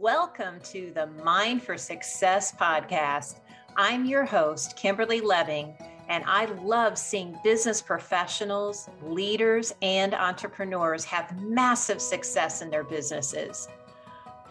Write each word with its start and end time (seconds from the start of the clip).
Welcome 0.00 0.60
to 0.64 0.92
the 0.94 1.06
Mind 1.24 1.62
for 1.62 1.78
Success 1.78 2.52
podcast. 2.54 3.40
I'm 3.78 4.04
your 4.04 4.26
host, 4.26 4.76
Kimberly 4.76 5.22
Leving, 5.22 5.74
and 6.10 6.22
I 6.26 6.44
love 6.44 6.98
seeing 6.98 7.38
business 7.42 7.80
professionals, 7.80 8.90
leaders, 9.02 9.72
and 9.80 10.12
entrepreneurs 10.12 11.06
have 11.06 11.40
massive 11.40 12.02
success 12.02 12.60
in 12.60 12.68
their 12.68 12.84
businesses. 12.84 13.68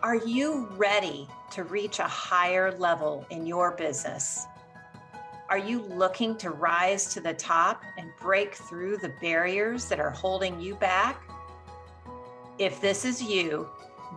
Are 0.01 0.15
you 0.15 0.67
ready 0.77 1.27
to 1.51 1.63
reach 1.63 1.99
a 1.99 2.07
higher 2.07 2.75
level 2.79 3.23
in 3.29 3.45
your 3.45 3.73
business? 3.73 4.47
Are 5.49 5.59
you 5.59 5.83
looking 5.83 6.37
to 6.37 6.49
rise 6.49 7.13
to 7.13 7.21
the 7.21 7.35
top 7.35 7.83
and 7.99 8.09
break 8.19 8.55
through 8.55 8.97
the 8.97 9.13
barriers 9.21 9.85
that 9.89 9.99
are 9.99 10.09
holding 10.09 10.59
you 10.59 10.73
back? 10.73 11.21
If 12.57 12.81
this 12.81 13.05
is 13.05 13.21
you, 13.21 13.69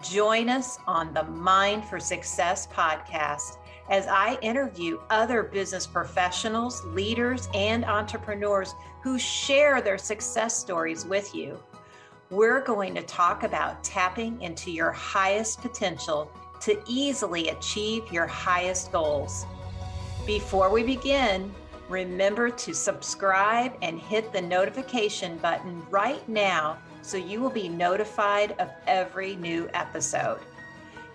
join 0.02 0.48
us 0.48 0.78
on 0.86 1.12
the 1.12 1.24
Mind 1.24 1.84
for 1.84 1.98
Success 1.98 2.66
podcast 2.66 3.59
as 3.91 4.06
I 4.06 4.38
interview 4.42 5.00
other 5.10 5.42
business 5.42 5.86
professionals, 5.86 6.84
leaders, 6.86 7.48
and 7.54 7.84
entrepreneurs 7.84 8.74
who 9.02 9.18
share 9.18 9.80
their 9.80 9.98
success 9.98 10.54
stories 10.54 11.04
with 11.04 11.34
you. 11.34 11.59
We're 12.30 12.60
going 12.60 12.95
to 12.95 13.02
talk 13.02 13.42
about 13.42 13.82
tapping 13.82 14.40
into 14.42 14.70
your 14.70 14.92
highest 14.92 15.62
potential 15.62 16.30
to 16.60 16.82
easily 16.87 17.48
achieve 17.48 18.12
your 18.12 18.26
highest 18.26 18.92
goals. 18.92 19.46
Before 20.26 20.70
we 20.70 20.82
begin, 20.82 21.54
remember 21.88 22.51
to 22.51 22.74
subscribe 22.74 23.73
and 23.80 23.98
hit 23.98 24.32
the 24.32 24.42
notification 24.42 25.38
button 25.38 25.82
right 25.90 26.28
now 26.28 26.76
so 27.02 27.16
you 27.16 27.41
will 27.41 27.51
be 27.51 27.69
notified 27.69 28.52
of 28.59 28.70
every 28.87 29.37
new 29.37 29.69
episode. 29.75 30.41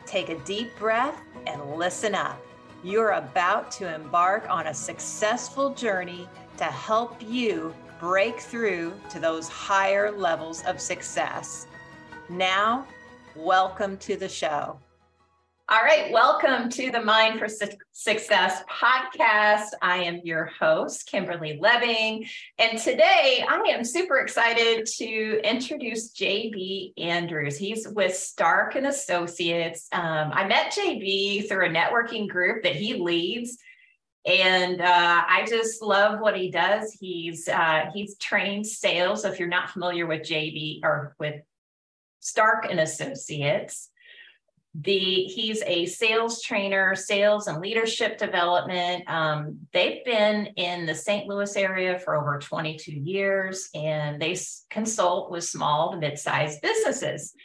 Take 0.06 0.30
a 0.30 0.40
deep 0.40 0.78
breath 0.78 1.22
and 1.48 1.76
listen 1.76 2.16
up. 2.16 2.40
You're 2.84 3.12
about 3.12 3.72
to 3.73 3.94
embark 3.94 4.50
on 4.50 4.67
a 4.67 4.73
successful 4.73 5.73
journey 5.73 6.28
to 6.58 6.66
help 6.66 7.22
you 7.22 7.73
break 8.00 8.40
through 8.40 8.94
to 9.09 9.20
those 9.20 9.48
higher 9.48 10.12
levels 10.12 10.64
of 10.66 10.81
success. 10.81 11.67
Now, 12.30 12.86
welcome 13.36 13.97
to 13.97 14.18
the 14.18 14.28
show. 14.28 14.78
All 15.69 15.81
right, 15.81 16.11
welcome 16.11 16.69
to 16.72 16.92
the 16.92 17.02
Mind 17.02 17.39
for 17.39 17.47
Success 17.47 18.64
podcast. 18.69 19.69
I 19.81 20.00
am 20.03 20.19
your 20.25 20.47
host, 20.59 21.08
Kimberly 21.08 21.58
Leving, 21.58 22.25
and 22.59 22.78
today 22.78 23.45
I 23.47 23.56
am 23.69 23.86
super 23.86 24.17
excited 24.17 24.86
to 24.97 25.39
introduce 25.41 26.11
JB 26.11 26.91
Andrews. 26.97 27.58
He's 27.58 27.88
with 27.88 28.14
Stark 28.14 28.75
and 28.75 28.88
Associates. 28.88 29.88
Um, 29.94 30.31
I 30.34 30.45
met 30.45 30.73
JB 30.73 31.47
through 31.47 31.67
a 31.67 31.69
networking 31.69 32.28
group 32.28 32.64
that 32.64 32.75
he 32.75 32.95
leads, 32.95 33.58
and 34.25 34.81
uh, 34.81 35.23
I 35.25 35.45
just 35.47 35.81
love 35.81 36.19
what 36.19 36.36
he 36.36 36.52
does. 36.52 36.91
He's 37.00 37.47
uh, 37.47 37.86
he's 37.94 38.17
trained 38.17 38.67
sales. 38.67 39.22
So 39.22 39.31
if 39.31 39.39
you're 39.39 39.47
not 39.47 39.69
familiar 39.69 40.08
with 40.08 40.23
JB 40.23 40.81
or 40.84 41.16
with 41.19 41.41
Stark 42.19 42.67
and 42.69 42.81
Associates 42.81 43.89
the 44.75 45.25
he's 45.25 45.61
a 45.67 45.85
sales 45.85 46.41
trainer 46.41 46.95
sales 46.95 47.47
and 47.47 47.61
leadership 47.61 48.17
development. 48.17 49.07
Um, 49.07 49.59
they've 49.71 50.03
been 50.03 50.47
in 50.55 50.88
the 50.88 50.95
st 50.95 51.27
louis 51.27 51.55
area 51.55 51.99
for 51.99 52.16
over 52.16 52.39
22 52.39 52.91
years 52.91 53.69
and 53.75 54.19
they 54.19 54.35
consult 54.71 55.29
with 55.29 55.44
small 55.44 55.91
to 55.91 55.97
mid-sized 55.97 56.61
businesses. 56.61 57.35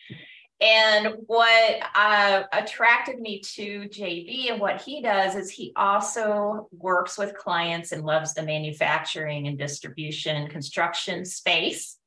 And 0.60 1.14
what 1.26 1.82
uh, 1.94 2.44
attracted 2.52 3.20
me 3.20 3.40
to 3.40 3.82
jb 3.90 4.50
and 4.50 4.60
what 4.60 4.80
he 4.80 5.02
does 5.02 5.36
is 5.36 5.50
he 5.50 5.72
also 5.76 6.68
works 6.72 7.18
with 7.18 7.36
clients 7.36 7.92
and 7.92 8.04
loves 8.04 8.32
the 8.32 8.42
manufacturing 8.42 9.48
and 9.48 9.58
distribution 9.58 10.48
construction 10.48 11.26
space 11.26 11.98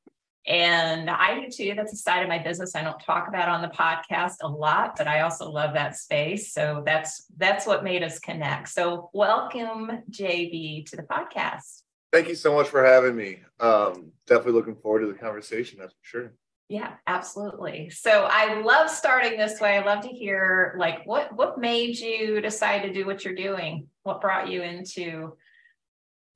and 0.47 1.09
I 1.09 1.39
do 1.39 1.49
too. 1.49 1.73
That's 1.75 1.93
a 1.93 1.97
side 1.97 2.23
of 2.23 2.29
my 2.29 2.39
business 2.39 2.75
I 2.75 2.83
don't 2.83 2.99
talk 2.99 3.27
about 3.27 3.47
on 3.47 3.61
the 3.61 3.67
podcast 3.67 4.37
a 4.41 4.47
lot, 4.47 4.95
but 4.97 5.07
I 5.07 5.21
also 5.21 5.49
love 5.49 5.73
that 5.73 5.95
space. 5.95 6.51
So 6.53 6.81
that's 6.85 7.25
that's 7.37 7.67
what 7.67 7.83
made 7.83 8.03
us 8.03 8.19
connect. 8.19 8.69
So 8.69 9.09
welcome, 9.13 10.03
JB, 10.09 10.89
to 10.89 10.95
the 10.95 11.03
podcast. 11.03 11.83
Thank 12.11 12.27
you 12.27 12.35
so 12.35 12.53
much 12.55 12.67
for 12.67 12.83
having 12.83 13.15
me. 13.15 13.39
Um, 13.59 14.11
definitely 14.25 14.53
looking 14.53 14.75
forward 14.75 15.01
to 15.01 15.07
the 15.07 15.13
conversation. 15.13 15.79
That's 15.79 15.93
for 15.93 16.03
sure. 16.03 16.33
Yeah, 16.67 16.93
absolutely. 17.05 17.89
So 17.89 18.27
I 18.31 18.61
love 18.61 18.89
starting 18.89 19.37
this 19.37 19.59
way. 19.59 19.77
I 19.77 19.85
love 19.85 20.01
to 20.03 20.09
hear 20.09 20.75
like 20.77 21.05
what 21.05 21.35
what 21.35 21.59
made 21.59 21.99
you 21.99 22.41
decide 22.41 22.83
to 22.83 22.93
do 22.93 23.05
what 23.05 23.23
you're 23.23 23.35
doing. 23.35 23.87
What 24.03 24.21
brought 24.21 24.49
you 24.49 24.63
into 24.63 25.35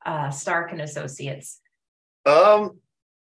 uh, 0.05 0.29
Stark 0.29 0.71
and 0.71 0.81
Associates? 0.81 1.59
Um, 2.25 2.79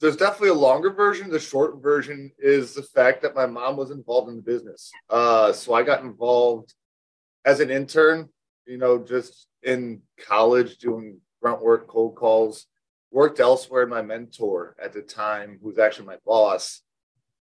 there's 0.04 0.16
definitely 0.16 0.50
a 0.50 0.54
longer 0.54 0.90
version. 0.90 1.30
The 1.30 1.40
short 1.40 1.82
version 1.82 2.30
is 2.38 2.74
the 2.74 2.82
fact 2.82 3.22
that 3.22 3.34
my 3.34 3.46
mom 3.46 3.78
was 3.78 3.90
involved 3.90 4.28
in 4.28 4.36
the 4.36 4.42
business. 4.42 4.92
Uh, 5.08 5.50
so 5.50 5.72
I 5.72 5.82
got 5.82 6.02
involved 6.02 6.74
as 7.46 7.60
an 7.60 7.70
intern, 7.70 8.28
you 8.66 8.76
know, 8.76 8.98
just 8.98 9.46
in 9.62 10.02
college 10.18 10.76
doing 10.76 11.22
grunt 11.40 11.62
work, 11.62 11.88
cold 11.88 12.16
calls, 12.16 12.66
worked 13.10 13.40
elsewhere. 13.40 13.86
My 13.86 14.02
mentor 14.02 14.76
at 14.78 14.92
the 14.92 15.00
time, 15.00 15.58
who's 15.62 15.78
actually 15.78 16.04
my 16.04 16.18
boss, 16.26 16.82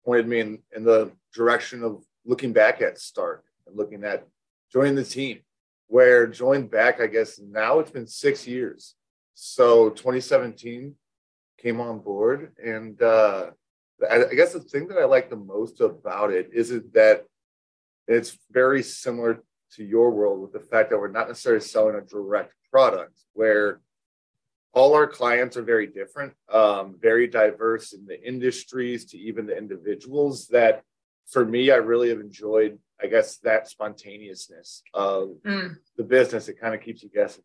pointed 0.05 0.29
me 0.29 0.39
in, 0.39 0.59
in 0.73 0.85
the 0.85 1.11
direction 1.35 1.83
of 1.83 2.01
looking 2.25 2.53
back 2.53 2.81
at 2.81 2.97
Stark 2.97 3.43
and 3.67 3.75
looking 3.75 4.05
at 4.05 4.25
joining 4.71 4.95
the 4.95 5.03
team. 5.03 5.39
Where 5.87 6.27
joined 6.27 6.71
back, 6.71 7.01
I 7.01 7.07
guess 7.07 7.41
now 7.43 7.79
it's 7.79 7.91
been 7.91 8.07
six 8.07 8.47
years. 8.47 8.95
So 9.33 9.89
2017 9.89 10.95
came 11.63 11.79
on 11.79 11.99
board. 11.99 12.51
And 12.63 13.01
uh, 13.01 13.51
I, 14.09 14.25
I 14.25 14.33
guess 14.35 14.53
the 14.53 14.59
thing 14.59 14.87
that 14.89 14.97
I 14.97 15.05
like 15.05 15.29
the 15.29 15.35
most 15.35 15.81
about 15.81 16.31
it 16.31 16.49
is 16.53 16.71
it 16.71 16.93
that 16.93 17.25
it's 18.07 18.37
very 18.51 18.83
similar 18.83 19.43
to 19.75 19.83
your 19.83 20.11
world 20.11 20.41
with 20.41 20.53
the 20.53 20.59
fact 20.59 20.89
that 20.89 20.99
we're 20.99 21.07
not 21.07 21.29
necessarily 21.29 21.61
selling 21.61 21.95
a 21.95 22.01
direct 22.01 22.53
product 22.69 23.17
where 23.33 23.79
all 24.73 24.93
our 24.93 25.07
clients 25.07 25.55
are 25.55 25.63
very 25.63 25.87
different, 25.87 26.33
um, 26.51 26.95
very 26.99 27.27
diverse 27.27 27.93
in 27.93 28.05
the 28.05 28.21
industries 28.27 29.05
to 29.05 29.17
even 29.17 29.45
the 29.45 29.57
individuals 29.57 30.47
that 30.47 30.83
for 31.29 31.45
me, 31.45 31.71
I 31.71 31.77
really 31.77 32.09
have 32.09 32.19
enjoyed, 32.19 32.77
I 33.01 33.07
guess, 33.07 33.37
that 33.37 33.69
spontaneousness 33.69 34.83
of 34.93 35.29
mm. 35.45 35.75
the 35.97 36.03
business. 36.03 36.47
It 36.47 36.59
kind 36.59 36.75
of 36.75 36.81
keeps 36.81 37.01
you 37.03 37.09
guessing. 37.09 37.43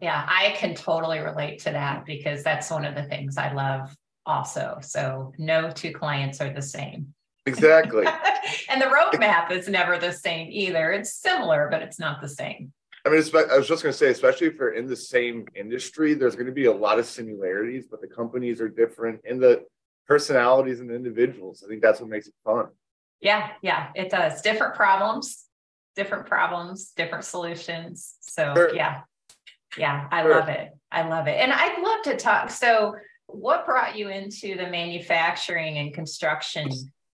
Yeah, 0.00 0.24
I 0.26 0.54
can 0.56 0.74
totally 0.74 1.20
relate 1.20 1.60
to 1.60 1.70
that 1.70 2.04
because 2.04 2.42
that's 2.42 2.70
one 2.70 2.84
of 2.84 2.94
the 2.94 3.04
things 3.04 3.36
I 3.36 3.52
love 3.52 3.94
also. 4.26 4.78
So 4.82 5.32
no 5.38 5.70
two 5.70 5.92
clients 5.92 6.40
are 6.40 6.52
the 6.52 6.62
same. 6.62 7.14
Exactly. 7.46 8.06
and 8.68 8.80
the 8.80 8.86
roadmap 8.86 9.50
is 9.50 9.68
never 9.68 9.98
the 9.98 10.12
same 10.12 10.48
either. 10.50 10.92
It's 10.92 11.14
similar, 11.14 11.68
but 11.70 11.82
it's 11.82 11.98
not 11.98 12.20
the 12.20 12.28
same. 12.28 12.72
I 13.06 13.10
mean, 13.10 13.22
I 13.34 13.58
was 13.58 13.68
just 13.68 13.82
going 13.82 13.92
to 13.92 13.98
say, 13.98 14.08
especially 14.08 14.46
if 14.46 14.54
you're 14.54 14.72
in 14.72 14.86
the 14.86 14.96
same 14.96 15.46
industry, 15.54 16.14
there's 16.14 16.36
going 16.36 16.46
to 16.46 16.52
be 16.52 16.64
a 16.66 16.72
lot 16.72 16.98
of 16.98 17.04
similarities, 17.04 17.86
but 17.90 18.00
the 18.00 18.06
companies 18.06 18.62
are 18.62 18.68
different 18.68 19.20
in 19.24 19.38
the 19.38 19.62
personalities 20.06 20.80
and 20.80 20.90
individuals. 20.90 21.62
I 21.64 21.68
think 21.68 21.82
that's 21.82 22.00
what 22.00 22.08
makes 22.08 22.28
it 22.28 22.34
fun. 22.44 22.68
Yeah, 23.20 23.50
yeah, 23.60 23.88
it 23.94 24.10
does. 24.10 24.40
Different 24.40 24.74
problems, 24.74 25.44
different 25.96 26.26
problems, 26.26 26.92
different 26.96 27.24
solutions. 27.24 28.14
So, 28.20 28.54
sure. 28.54 28.74
yeah, 28.74 29.02
yeah, 29.76 30.08
I 30.10 30.22
sure. 30.22 30.30
love 30.30 30.48
it. 30.48 30.70
I 30.90 31.08
love 31.08 31.26
it. 31.26 31.36
And 31.40 31.52
I'd 31.52 31.82
love 31.82 32.02
to 32.04 32.16
talk. 32.16 32.50
So, 32.50 32.96
what 33.26 33.66
brought 33.66 33.96
you 33.96 34.08
into 34.08 34.56
the 34.56 34.68
manufacturing 34.68 35.78
and 35.78 35.92
construction 35.92 36.70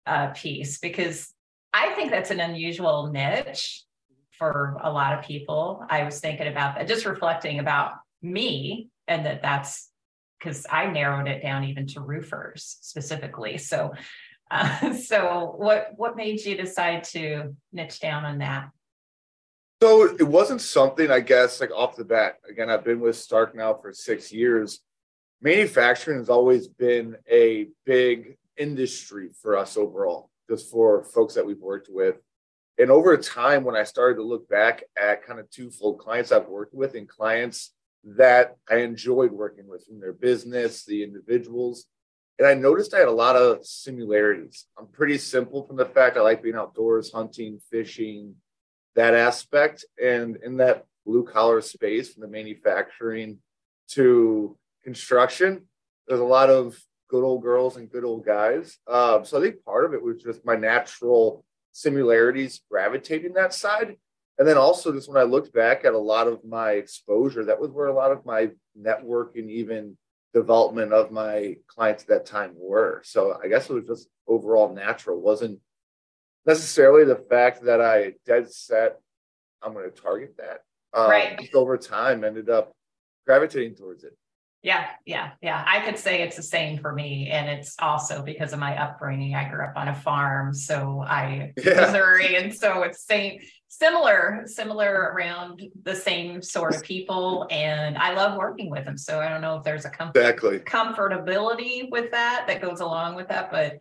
uh, 0.06 0.28
piece? 0.28 0.78
Because 0.78 1.32
I 1.72 1.90
think 1.94 2.10
that's 2.10 2.30
an 2.30 2.40
unusual 2.40 3.10
niche 3.12 3.84
for 4.38 4.78
a 4.82 4.90
lot 4.90 5.18
of 5.18 5.24
people. 5.24 5.84
I 5.88 6.04
was 6.04 6.20
thinking 6.20 6.48
about 6.48 6.76
that, 6.76 6.88
just 6.88 7.04
reflecting 7.04 7.58
about 7.58 7.92
me, 8.22 8.88
and 9.06 9.26
that 9.26 9.42
that's 9.42 9.90
because 10.38 10.66
I 10.70 10.86
narrowed 10.86 11.28
it 11.28 11.42
down 11.42 11.64
even 11.64 11.86
to 11.88 12.00
roofers 12.00 12.78
specifically. 12.80 13.58
So, 13.58 13.92
uh, 14.50 14.92
so 14.94 15.54
what 15.56 15.92
what 15.96 16.16
made 16.16 16.44
you 16.44 16.56
decide 16.56 17.04
to 17.04 17.54
niche 17.72 18.00
down 18.00 18.24
on 18.24 18.38
that? 18.38 18.70
So 19.80 20.06
it 20.06 20.26
wasn't 20.26 20.60
something, 20.60 21.08
I 21.10 21.20
guess, 21.20 21.60
like 21.60 21.70
off 21.70 21.94
the 21.94 22.04
bat. 22.04 22.38
Again, 22.48 22.68
I've 22.68 22.82
been 22.82 22.98
with 23.00 23.16
Stark 23.16 23.54
now 23.54 23.74
for 23.74 23.92
six 23.92 24.32
years. 24.32 24.80
Manufacturing 25.40 26.18
has 26.18 26.28
always 26.28 26.66
been 26.66 27.16
a 27.30 27.68
big 27.86 28.36
industry 28.56 29.30
for 29.40 29.56
us 29.56 29.76
overall, 29.76 30.30
just 30.50 30.68
for 30.68 31.04
folks 31.04 31.34
that 31.34 31.46
we've 31.46 31.60
worked 31.60 31.88
with. 31.88 32.16
And 32.76 32.90
over 32.90 33.16
time, 33.16 33.62
when 33.62 33.76
I 33.76 33.84
started 33.84 34.16
to 34.16 34.24
look 34.24 34.48
back 34.48 34.82
at 35.00 35.24
kind 35.24 35.38
of 35.38 35.48
twofold 35.50 35.98
clients 35.98 36.32
I've 36.32 36.48
worked 36.48 36.74
with 36.74 36.94
and 36.94 37.08
clients 37.08 37.72
that 38.04 38.56
I 38.68 38.76
enjoyed 38.78 39.30
working 39.30 39.68
with 39.68 39.88
in 39.88 40.00
their 40.00 40.12
business, 40.12 40.84
the 40.84 41.04
individuals, 41.04 41.86
And 42.38 42.46
I 42.46 42.54
noticed 42.54 42.94
I 42.94 43.00
had 43.00 43.08
a 43.08 43.12
lot 43.12 43.36
of 43.36 43.66
similarities. 43.66 44.66
I'm 44.78 44.86
pretty 44.86 45.18
simple 45.18 45.64
from 45.64 45.76
the 45.76 45.86
fact 45.86 46.16
I 46.16 46.20
like 46.20 46.42
being 46.42 46.54
outdoors, 46.54 47.12
hunting, 47.12 47.60
fishing, 47.70 48.36
that 48.94 49.14
aspect. 49.14 49.84
And 50.02 50.36
in 50.44 50.56
that 50.58 50.84
blue 51.06 51.24
collar 51.24 51.60
space, 51.60 52.12
from 52.12 52.22
the 52.22 52.28
manufacturing 52.28 53.38
to 53.88 54.56
construction, 54.84 55.62
there's 56.06 56.20
a 56.20 56.24
lot 56.24 56.50
of 56.50 56.78
good 57.08 57.24
old 57.24 57.42
girls 57.42 57.76
and 57.76 57.90
good 57.90 58.04
old 58.04 58.24
guys. 58.24 58.78
Um, 58.86 59.24
so 59.24 59.38
I 59.38 59.42
think 59.42 59.64
part 59.64 59.84
of 59.84 59.94
it 59.94 60.02
was 60.02 60.22
just 60.22 60.44
my 60.44 60.56
natural 60.56 61.44
similarities 61.72 62.60
gravitating 62.70 63.32
that 63.34 63.54
side. 63.54 63.96
And 64.38 64.46
then 64.46 64.56
also 64.56 64.92
just 64.92 65.08
when 65.08 65.20
I 65.20 65.24
looked 65.24 65.52
back 65.52 65.84
at 65.84 65.94
a 65.94 65.98
lot 65.98 66.28
of 66.28 66.44
my 66.44 66.72
exposure, 66.72 67.44
that 67.46 67.60
was 67.60 67.70
where 67.70 67.86
a 67.86 67.94
lot 67.94 68.12
of 68.12 68.24
my 68.24 68.50
network 68.76 69.36
and 69.36 69.50
even 69.50 69.96
development 70.32 70.92
of 70.92 71.10
my 71.10 71.56
clients 71.66 72.04
at 72.04 72.08
that 72.08 72.26
time 72.26 72.52
were. 72.54 73.02
So 73.04 73.38
I 73.42 73.48
guess 73.48 73.68
it 73.68 73.72
was 73.72 73.86
just 73.86 74.08
overall 74.26 74.72
natural. 74.72 75.16
It 75.18 75.24
wasn't 75.24 75.58
necessarily 76.48 77.04
the 77.04 77.22
fact 77.30 77.62
that 77.64 77.80
I 77.80 78.14
dead 78.26 78.50
set 78.50 78.98
I'm 79.62 79.72
going 79.72 79.90
to 79.90 80.02
target 80.02 80.36
that. 80.38 80.60
Um, 80.98 81.10
right. 81.10 81.38
Just 81.38 81.54
over 81.54 81.76
time, 81.76 82.24
ended 82.24 82.48
up 82.48 82.72
gravitating 83.26 83.74
towards 83.74 84.04
it. 84.04 84.16
Yeah, 84.62 84.86
yeah, 85.06 85.30
yeah. 85.40 85.64
I 85.66 85.80
could 85.80 85.96
say 85.98 86.22
it's 86.22 86.36
the 86.36 86.42
same 86.42 86.78
for 86.78 86.92
me. 86.92 87.28
And 87.30 87.48
it's 87.48 87.76
also 87.78 88.22
because 88.22 88.52
of 88.52 88.58
my 88.58 88.76
upbringing. 88.76 89.34
I 89.34 89.48
grew 89.48 89.64
up 89.64 89.74
on 89.76 89.88
a 89.88 89.94
farm. 89.94 90.52
So 90.52 91.04
I 91.06 91.52
yeah. 91.64 91.80
Missouri. 91.80 92.36
And 92.36 92.52
so 92.52 92.82
it's 92.82 93.04
same 93.04 93.40
similar, 93.68 94.42
similar 94.46 95.12
around 95.14 95.62
the 95.84 95.94
same 95.94 96.42
sort 96.42 96.74
of 96.74 96.82
people. 96.82 97.46
And 97.50 97.96
I 97.96 98.14
love 98.14 98.36
working 98.36 98.68
with 98.68 98.84
them. 98.84 98.98
So 98.98 99.20
I 99.20 99.28
don't 99.28 99.42
know 99.42 99.56
if 99.56 99.62
there's 99.62 99.84
a 99.84 99.90
comfort, 99.90 100.18
exactly. 100.18 100.58
comfortability 100.60 101.88
with 101.90 102.10
that 102.10 102.46
that 102.48 102.60
goes 102.60 102.80
along 102.80 103.14
with 103.14 103.28
that. 103.28 103.52
But 103.52 103.78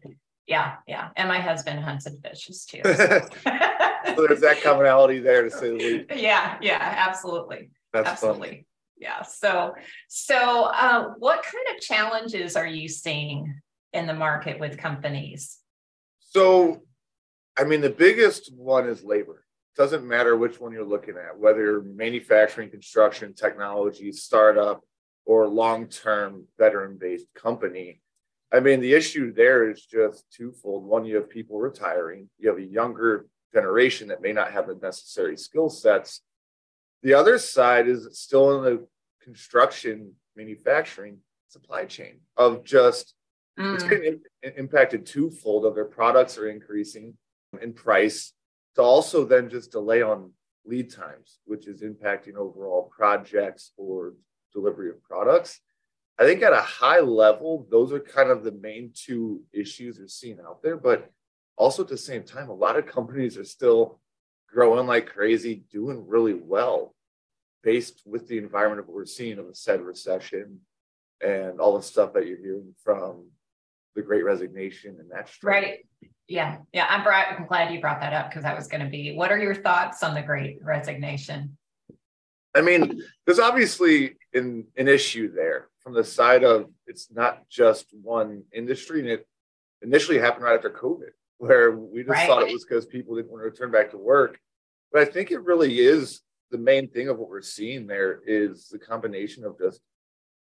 yeah, 0.48 0.76
yeah. 0.88 1.10
And 1.16 1.28
my 1.28 1.40
husband 1.40 1.80
hunts 1.80 2.06
and 2.06 2.22
fishes 2.24 2.66
too. 2.66 2.82
So. 2.84 2.94
so 3.46 4.28
there's 4.28 4.42
that 4.42 4.62
commonality 4.64 5.20
there 5.20 5.44
to 5.44 5.52
say 5.52 5.70
the 5.70 5.76
least. 5.76 6.12
Yeah, 6.16 6.58
yeah, 6.62 6.78
absolutely. 7.08 7.70
That's 7.94 8.10
absolutely. 8.10 8.48
Funny 8.48 8.68
yeah 9.00 9.22
so 9.22 9.74
so 10.08 10.64
uh, 10.66 11.14
what 11.18 11.44
kind 11.44 11.76
of 11.76 11.82
challenges 11.82 12.56
are 12.56 12.68
you 12.68 12.88
seeing 12.88 13.60
in 13.94 14.08
the 14.08 14.14
market 14.14 14.60
with 14.60 14.78
companies 14.78 15.60
so 16.20 16.82
i 17.58 17.64
mean 17.64 17.82
the 17.82 17.90
biggest 17.90 18.54
one 18.56 18.88
is 18.88 19.04
labor 19.04 19.46
It 19.76 19.82
doesn't 19.82 20.08
matter 20.08 20.36
which 20.36 20.60
one 20.60 20.72
you're 20.72 20.84
looking 20.84 21.16
at 21.16 21.38
whether 21.38 21.62
you're 21.64 21.84
manufacturing 21.84 22.70
construction 22.70 23.34
technology 23.34 24.12
startup 24.12 24.82
or 25.26 25.48
long-term 25.48 26.46
veteran-based 26.58 27.28
company 27.36 28.02
i 28.54 28.60
mean 28.60 28.80
the 28.80 28.94
issue 28.94 29.34
there 29.34 29.70
is 29.70 29.86
just 29.86 30.26
twofold 30.32 30.84
one 30.84 31.06
you 31.06 31.16
have 31.16 31.30
people 31.30 31.60
retiring 31.60 32.30
you 32.40 32.50
have 32.50 32.58
a 32.58 32.64
younger 32.64 33.26
generation 33.54 34.08
that 34.08 34.22
may 34.22 34.34
not 34.34 34.52
have 34.52 34.68
the 34.68 34.76
necessary 34.76 35.38
skill 35.38 35.70
sets 35.70 36.22
the 37.04 37.14
other 37.14 37.38
side 37.38 37.88
is 37.88 38.08
still 38.14 38.58
in 38.58 38.64
the 38.64 38.88
construction 39.24 40.14
manufacturing 40.36 41.18
supply 41.48 41.86
chain 41.86 42.20
of 42.36 42.64
just 42.64 43.14
mm. 43.60 43.74
it's 43.76 43.84
getting 43.84 44.20
impacted 44.58 45.06
twofold 45.06 45.66
of 45.66 45.76
their 45.76 45.86
products 45.86 46.38
are 46.38 46.50
increasing 46.50 47.14
in 47.62 47.74
price 47.74 48.34
to 48.76 48.82
also 48.82 49.26
then 49.26 49.50
just 49.50 49.72
delay 49.72 50.02
on 50.02 50.32
lead 50.66 50.92
times, 50.92 51.40
which 51.46 51.68
is 51.68 51.82
impacting 51.82 52.36
overall 52.36 52.92
projects 52.96 53.72
or 53.78 54.14
delivery 54.54 54.90
of 54.90 55.02
products. 55.04 55.60
I 56.20 56.24
think 56.24 56.42
at 56.42 56.54
a 56.54 56.62
high 56.62 57.00
level, 57.00 57.68
those 57.70 57.92
are 57.92 58.00
kind 58.00 58.30
of 58.30 58.44
the 58.44 58.52
main 58.52 58.92
two 58.94 59.44
issues 59.54 60.00
we're 60.00 60.08
seeing 60.08 60.40
out 60.40 60.64
there. 60.64 60.78
But 60.78 61.12
also 61.58 61.84
at 61.84 61.90
the 61.90 61.98
same 61.98 62.24
time, 62.24 62.50
a 62.50 62.54
lot 62.54 62.78
of 62.78 62.88
companies 62.88 63.38
are 63.38 63.44
still 63.44 64.00
growing 64.52 64.88
like 64.88 65.08
crazy, 65.08 65.64
doing 65.72 66.08
really 66.08 66.34
well 66.34 66.96
based 67.64 68.02
with 68.06 68.28
the 68.28 68.38
environment 68.38 68.80
of 68.80 68.88
what 68.88 68.96
we're 68.96 69.06
seeing 69.06 69.38
of 69.38 69.48
the 69.48 69.54
said 69.54 69.82
recession 69.82 70.60
and 71.22 71.60
all 71.60 71.76
the 71.76 71.84
stuff 71.84 72.14
that 72.14 72.28
you're 72.28 72.38
hearing 72.38 72.74
from 72.84 73.26
the 73.96 74.02
great 74.02 74.24
resignation 74.24 74.98
and 75.00 75.10
that 75.12 75.30
right. 75.44 75.86
Yeah. 76.28 76.58
Yeah. 76.72 76.86
I'm, 76.90 77.04
brought, 77.04 77.28
I'm 77.32 77.48
glad 77.48 77.74
you 77.74 77.82
brought 77.82 78.00
that 78.02 78.14
up 78.14 78.30
because 78.30 78.44
that 78.44 78.56
was 78.56 78.68
going 78.68 78.84
to 78.84 78.90
be 78.90 79.16
what 79.16 79.32
are 79.32 79.40
your 79.40 79.56
thoughts 79.56 80.04
on 80.04 80.14
the 80.14 80.22
great 80.22 80.60
resignation? 80.64 81.58
I 82.56 82.62
mean 82.62 83.02
there's 83.26 83.40
obviously 83.40 84.18
an, 84.34 84.66
an 84.78 84.88
issue 84.88 85.34
there 85.34 85.68
from 85.88 85.96
the 85.96 86.04
side 86.04 86.44
of 86.44 86.70
it's 86.86 87.10
not 87.12 87.48
just 87.50 87.86
one 88.02 88.44
industry 88.54 89.00
and 89.00 89.10
it 89.10 89.28
initially 89.82 90.20
happened 90.20 90.44
right 90.44 90.56
after 90.56 90.70
covid 90.70 91.12
where 91.38 91.72
we 91.72 92.02
just 92.02 92.10
right. 92.10 92.28
thought 92.28 92.44
it 92.44 92.52
was 92.52 92.66
because 92.66 92.86
people 92.86 93.16
didn't 93.16 93.32
want 93.32 93.42
to 93.42 93.46
return 93.46 93.72
back 93.72 93.92
to 93.92 93.98
work 93.98 94.40
but 94.92 95.02
i 95.02 95.06
think 95.06 95.32
it 95.32 95.44
really 95.44 95.80
is 95.80 96.22
the 96.52 96.58
main 96.58 96.90
thing 96.90 97.10
of 97.10 97.18
what 97.18 97.30
we're 97.30 97.42
seeing 97.42 97.88
there 97.88 98.22
is 98.26 98.68
the 98.70 98.80
combination 98.80 99.44
of 99.44 99.58
just 99.58 99.82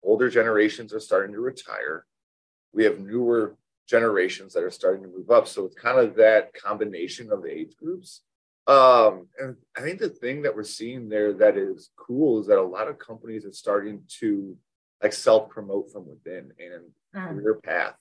older 0.02 0.30
generations 0.30 0.94
are 0.94 1.00
starting 1.00 1.32
to 1.34 1.40
retire. 1.40 2.06
We 2.72 2.84
have 2.84 3.00
newer 3.00 3.56
generations 3.88 4.54
that 4.54 4.62
are 4.62 4.70
starting 4.70 5.02
to 5.02 5.08
move 5.08 5.30
up. 5.30 5.48
So 5.48 5.64
it's 5.64 5.74
kind 5.74 5.98
of 5.98 6.16
that 6.16 6.54
combination 6.54 7.32
of 7.32 7.42
the 7.42 7.50
age 7.50 7.76
groups. 7.76 8.22
Um, 8.66 9.26
and 9.38 9.56
I 9.76 9.80
think 9.80 9.98
the 9.98 10.08
thing 10.08 10.42
that 10.42 10.54
we're 10.54 10.62
seeing 10.62 11.08
there 11.08 11.32
that 11.34 11.56
is 11.56 11.90
cool 11.96 12.40
is 12.40 12.46
that 12.46 12.58
a 12.58 12.62
lot 12.62 12.88
of 12.88 12.98
companies 12.98 13.44
are 13.44 13.52
starting 13.52 14.02
to 14.20 14.56
like 15.02 15.12
self 15.12 15.48
promote 15.48 15.90
from 15.92 16.06
within 16.08 16.52
and 16.58 16.84
mm. 17.14 17.28
career 17.28 17.60
path. 17.62 17.94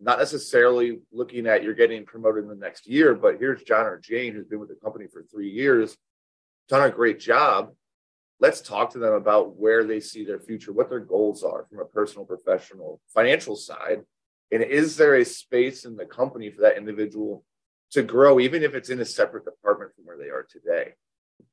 Not 0.00 0.18
necessarily 0.18 0.98
looking 1.10 1.46
at 1.46 1.62
you're 1.62 1.74
getting 1.74 2.04
promoted 2.04 2.44
in 2.44 2.50
the 2.50 2.56
next 2.56 2.86
year, 2.86 3.14
but 3.14 3.38
here's 3.38 3.62
John 3.62 3.86
or 3.86 3.98
Jane 3.98 4.34
who's 4.34 4.46
been 4.46 4.60
with 4.60 4.68
the 4.68 4.74
company 4.76 5.06
for 5.10 5.22
three 5.22 5.50
years 5.50 5.96
done 6.68 6.88
a 6.88 6.92
great 6.92 7.20
job. 7.20 7.72
Let's 8.40 8.60
talk 8.60 8.90
to 8.90 8.98
them 8.98 9.14
about 9.14 9.56
where 9.56 9.84
they 9.84 10.00
see 10.00 10.24
their 10.24 10.40
future, 10.40 10.72
what 10.72 10.90
their 10.90 11.00
goals 11.00 11.42
are 11.42 11.66
from 11.70 11.80
a 11.80 11.84
personal, 11.84 12.26
professional, 12.26 13.00
financial 13.14 13.56
side. 13.56 14.02
And 14.52 14.62
is 14.62 14.96
there 14.96 15.16
a 15.16 15.24
space 15.24 15.84
in 15.84 15.96
the 15.96 16.04
company 16.04 16.50
for 16.50 16.62
that 16.62 16.76
individual 16.76 17.44
to 17.92 18.02
grow, 18.02 18.38
even 18.38 18.62
if 18.62 18.74
it's 18.74 18.90
in 18.90 19.00
a 19.00 19.04
separate 19.04 19.44
department 19.44 19.94
from 19.94 20.04
where 20.04 20.18
they 20.18 20.28
are 20.28 20.46
today? 20.48 20.92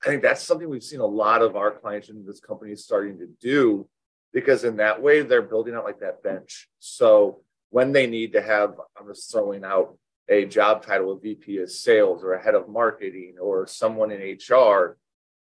I 0.04 0.10
think 0.10 0.22
that's 0.22 0.44
something 0.44 0.70
we've 0.70 0.84
seen 0.84 1.00
a 1.00 1.06
lot 1.06 1.42
of 1.42 1.56
our 1.56 1.72
clients 1.72 2.10
in 2.10 2.26
this 2.26 2.40
company 2.40 2.76
starting 2.76 3.18
to 3.20 3.28
do 3.42 3.88
because 4.34 4.64
in 4.64 4.78
that 4.78 5.02
way 5.02 5.22
they're 5.22 5.42
building 5.42 5.76
out 5.76 5.86
like 5.86 6.00
that 6.00 6.24
bench. 6.24 6.68
So 6.80 7.42
when 7.70 7.92
they 7.92 8.08
need 8.08 8.34
to 8.34 8.42
have, 8.42 8.76
I'm 9.00 9.08
just 9.08 9.32
throwing 9.32 9.64
out 9.64 9.98
a 10.30 10.46
job 10.46 10.86
title 10.86 11.12
of 11.12 11.22
VP 11.22 11.58
of 11.58 11.72
sales 11.72 12.24
or 12.24 12.34
a 12.34 12.44
head 12.44 12.56
of 12.56 12.70
marketing 12.70 13.36
or 13.42 13.68
someone 13.68 14.12
in 14.12 14.38
HR, 14.38 14.98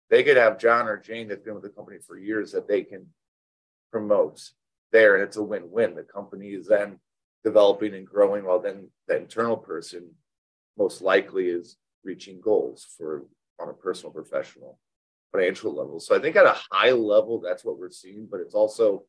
they 0.09 0.23
could 0.23 0.37
have 0.37 0.57
John 0.57 0.87
or 0.87 0.97
Jane 0.97 1.27
that's 1.27 1.43
been 1.43 1.53
with 1.53 1.63
the 1.63 1.69
company 1.69 1.97
for 2.05 2.17
years 2.17 2.51
that 2.53 2.67
they 2.67 2.83
can 2.83 3.07
promote 3.91 4.41
there, 4.91 5.15
and 5.15 5.23
it's 5.23 5.37
a 5.37 5.43
win-win. 5.43 5.95
The 5.95 6.03
company 6.03 6.49
is 6.49 6.67
then 6.67 6.99
developing 7.43 7.93
and 7.93 8.07
growing, 8.07 8.45
while 8.45 8.59
then 8.59 8.89
the 9.07 9.17
internal 9.17 9.57
person 9.57 10.11
most 10.77 11.01
likely 11.01 11.47
is 11.47 11.77
reaching 12.03 12.41
goals 12.41 12.87
for 12.97 13.25
on 13.59 13.69
a 13.69 13.73
personal, 13.73 14.13
professional, 14.13 14.79
financial 15.31 15.75
level. 15.75 15.99
So 15.99 16.15
I 16.15 16.19
think 16.19 16.35
at 16.35 16.45
a 16.45 16.57
high 16.71 16.91
level, 16.91 17.39
that's 17.39 17.63
what 17.63 17.79
we're 17.79 17.91
seeing, 17.91 18.27
but 18.29 18.39
it's 18.39 18.53
also 18.53 19.03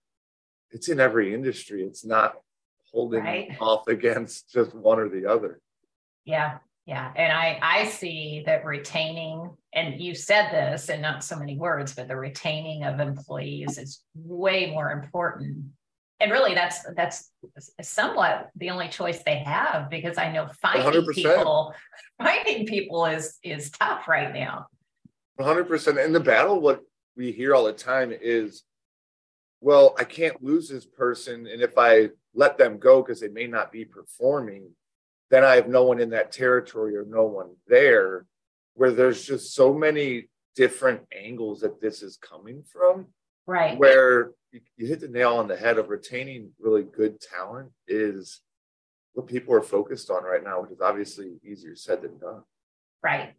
it's 0.71 0.89
in 0.89 1.01
every 1.01 1.35
industry. 1.35 1.83
It's 1.83 2.05
not 2.05 2.35
holding 2.93 3.23
right. 3.23 3.57
off 3.61 3.89
against 3.89 4.51
just 4.51 4.75
one 4.75 4.99
or 4.99 5.09
the 5.09 5.27
other. 5.27 5.61
Yeah, 6.25 6.59
yeah. 6.87 7.13
And 7.17 7.33
I, 7.33 7.59
I 7.63 7.85
see 7.87 8.43
that 8.47 8.65
retaining, 8.65 9.51
and 9.73 10.01
you 10.01 10.15
said 10.15 10.51
this 10.51 10.89
in 10.89 11.01
not 11.01 11.25
so 11.25 11.37
many 11.37 11.57
words, 11.57 11.95
but 11.95 12.09
the 12.09 12.17
retaining 12.17 12.85
of 12.85 13.01
employees 13.01 13.79
is 13.79 14.03
way 14.15 14.71
more 14.71 14.93
important. 14.93 15.65
And 16.21 16.31
really 16.31 16.55
that's 16.55 16.85
that's 16.97 17.31
somewhat 17.81 18.51
the 18.55 18.69
only 18.69 18.89
choice 18.89 19.23
they 19.25 19.39
have 19.39 19.89
because 19.89 20.19
I 20.19 20.31
know 20.31 20.49
finding 20.61 21.03
100%. 21.03 21.15
people 21.15 21.75
finding 22.23 22.67
people 22.67 23.07
is 23.07 23.39
is 23.43 23.71
tough 23.71 24.07
right 24.07 24.31
now. 24.35 24.67
100%. 25.41 26.05
In 26.05 26.13
the 26.13 26.21
battle, 26.21 26.61
what 26.61 26.83
we 27.17 27.33
hear 27.33 27.55
all 27.55 27.65
the 27.65 27.73
time 27.73 28.13
is, 28.13 28.63
well, 29.61 29.95
I 29.99 30.05
can't 30.05 30.43
lose 30.43 30.69
this 30.69 30.87
person. 30.87 31.47
And 31.47 31.61
if 31.61 31.77
I 31.77 32.11
let 32.35 32.57
them 32.57 32.79
go 32.79 33.03
because 33.03 33.21
they 33.21 33.29
may 33.29 33.47
not 33.47 33.73
be 33.73 33.85
performing, 33.85 34.71
then 35.31 35.45
I 35.45 35.57
have 35.57 35.69
no 35.69 35.85
one 35.85 36.01
in 36.01 36.11
that 36.11 36.33
territory 36.33 36.97
or 36.97 37.05
no 37.05 37.25
one 37.25 37.51
there, 37.67 38.27
where 38.75 38.91
there's 38.91 39.25
just 39.25 39.55
so 39.55 39.73
many 39.73 40.29
different 40.57 41.03
angles 41.17 41.61
that 41.61 41.81
this 41.81 42.03
is 42.03 42.17
coming 42.17 42.63
from. 42.63 43.07
Right. 43.47 43.79
Where 43.79 44.33
you, 44.53 44.61
you 44.77 44.87
hit 44.87 45.01
the 45.01 45.09
nail 45.09 45.37
on 45.37 45.49
the 45.49 45.57
head 45.57 45.79
of 45.79 45.89
retaining 45.89 46.51
really 46.59 46.83
good 46.83 47.21
talent 47.21 47.71
is 47.87 48.41
what 49.13 49.27
people 49.27 49.55
are 49.55 49.63
focused 49.63 50.11
on 50.11 50.25
right 50.25 50.43
now, 50.43 50.63
which 50.63 50.71
is 50.71 50.81
obviously 50.81 51.39
easier 51.45 51.75
said 51.77 52.03
than 52.03 52.19
done. 52.19 52.43
Right. 53.03 53.35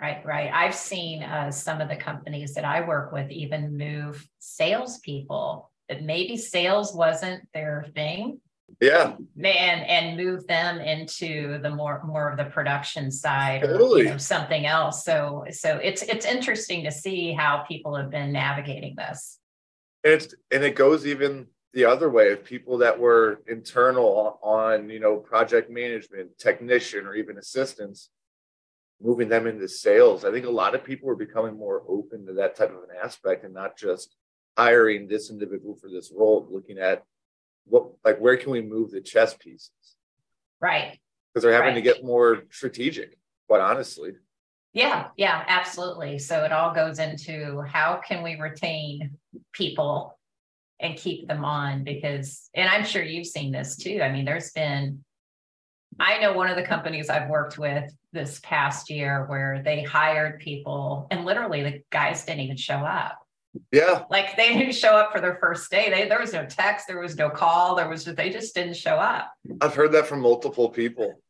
Right, 0.00 0.24
right. 0.24 0.50
I've 0.52 0.76
seen 0.76 1.24
uh, 1.24 1.50
some 1.50 1.80
of 1.80 1.88
the 1.88 1.96
companies 1.96 2.54
that 2.54 2.64
I 2.64 2.86
work 2.86 3.12
with 3.12 3.30
even 3.32 3.76
move 3.76 4.24
salespeople 4.38 5.70
that 5.88 6.04
maybe 6.04 6.36
sales 6.36 6.94
wasn't 6.94 7.42
their 7.52 7.86
thing, 7.96 8.40
Yeah. 8.80 9.16
and 9.42 9.84
and 9.86 10.16
move 10.16 10.46
them 10.46 10.78
into 10.78 11.58
the 11.62 11.70
more 11.70 12.00
more 12.06 12.30
of 12.30 12.36
the 12.36 12.44
production 12.44 13.10
side 13.10 13.64
or 13.64 13.98
you 13.98 14.04
know, 14.04 14.18
something 14.18 14.66
else. 14.66 15.04
So 15.04 15.44
so 15.50 15.78
it's 15.78 16.02
it's 16.02 16.26
interesting 16.26 16.84
to 16.84 16.92
see 16.92 17.32
how 17.32 17.64
people 17.66 17.96
have 17.96 18.10
been 18.10 18.30
navigating 18.32 18.94
this. 18.96 19.40
And 20.04 20.12
it's 20.12 20.34
and 20.52 20.62
it 20.62 20.76
goes 20.76 21.06
even 21.06 21.46
the 21.72 21.86
other 21.86 22.08
way 22.08 22.30
of 22.30 22.44
people 22.44 22.78
that 22.78 22.96
were 23.00 23.40
internal 23.48 24.38
on 24.42 24.90
you 24.90 25.00
know 25.00 25.16
project 25.16 25.70
management, 25.70 26.38
technician, 26.38 27.04
or 27.06 27.14
even 27.16 27.38
assistants, 27.38 28.10
moving 29.00 29.28
them 29.28 29.46
into 29.46 29.68
sales. 29.68 30.24
I 30.24 30.32
think 30.32 30.46
a 30.46 30.50
lot 30.50 30.74
of 30.74 30.84
people 30.84 31.08
are 31.10 31.14
becoming 31.14 31.56
more 31.56 31.82
open 31.88 32.26
to 32.26 32.32
that 32.34 32.56
type 32.56 32.70
of 32.70 32.82
an 32.82 32.96
aspect 33.02 33.44
and 33.44 33.54
not 33.54 33.76
just 33.76 34.16
hiring 34.56 35.06
this 35.06 35.30
individual 35.30 35.76
for 35.76 35.88
this 35.88 36.12
role, 36.14 36.46
looking 36.50 36.78
at 36.78 37.04
what 37.64 37.90
like 38.04 38.18
where 38.18 38.36
can 38.36 38.50
we 38.50 38.62
move 38.62 38.90
the 38.90 39.00
chess 39.00 39.34
pieces 39.34 39.70
Right. 40.60 40.98
because 41.32 41.42
they're 41.44 41.52
having 41.52 41.74
to 41.74 41.82
get 41.82 42.02
more 42.04 42.42
strategic. 42.50 43.18
Quite 43.46 43.60
honestly, 43.60 44.12
Yeah, 44.72 45.08
yeah, 45.16 45.44
absolutely. 45.46 46.18
So 46.18 46.44
it 46.44 46.52
all 46.52 46.74
goes 46.74 46.98
into 46.98 47.62
how 47.62 48.00
can 48.06 48.22
we 48.22 48.36
retain 48.40 49.16
people 49.52 50.18
and 50.80 50.96
keep 50.96 51.26
them 51.28 51.44
on 51.44 51.84
because 51.84 52.48
and 52.54 52.68
I'm 52.68 52.84
sure 52.84 53.02
you've 53.02 53.26
seen 53.26 53.52
this 53.52 53.76
too. 53.76 54.00
I 54.02 54.10
mean, 54.10 54.24
there's 54.24 54.50
been 54.52 55.04
I 56.00 56.18
know 56.20 56.32
one 56.32 56.48
of 56.48 56.56
the 56.56 56.62
companies 56.62 57.08
I've 57.10 57.28
worked 57.28 57.58
with 57.58 57.92
this 58.12 58.40
past 58.42 58.88
year 58.90 59.24
where 59.26 59.62
they 59.64 59.82
hired 59.82 60.38
people 60.40 61.06
and 61.10 61.24
literally 61.24 61.62
the 61.62 61.82
guys 61.90 62.24
didn't 62.24 62.40
even 62.40 62.56
show 62.56 62.76
up. 62.76 63.18
yeah, 63.72 64.04
Like 64.10 64.36
they 64.36 64.54
didn't 64.56 64.74
show 64.74 64.96
up 64.96 65.12
for 65.12 65.20
their 65.20 65.36
first 65.40 65.70
day. 65.70 65.90
They, 65.90 66.08
there 66.08 66.20
was 66.20 66.32
no 66.32 66.46
text, 66.46 66.86
there 66.86 67.00
was 67.00 67.16
no 67.16 67.28
call, 67.30 67.74
there 67.74 67.88
was 67.88 68.04
they 68.04 68.30
just 68.30 68.54
didn't 68.54 68.76
show 68.76 68.94
up. 68.96 69.32
I've 69.60 69.74
heard 69.74 69.92
that 69.92 70.06
from 70.06 70.20
multiple 70.20 70.68
people. 70.68 71.20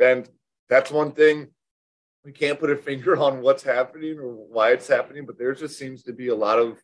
And 0.00 0.28
that's 0.68 0.90
one 0.90 1.12
thing 1.12 1.48
we 2.24 2.32
can't 2.32 2.60
put 2.60 2.70
a 2.70 2.76
finger 2.76 3.16
on 3.16 3.40
what's 3.40 3.62
happening 3.62 4.18
or 4.18 4.28
why 4.34 4.72
it's 4.72 4.86
happening, 4.88 5.24
but 5.24 5.38
there 5.38 5.54
just 5.54 5.78
seems 5.78 6.02
to 6.02 6.12
be 6.12 6.28
a 6.28 6.34
lot 6.34 6.58
of 6.58 6.78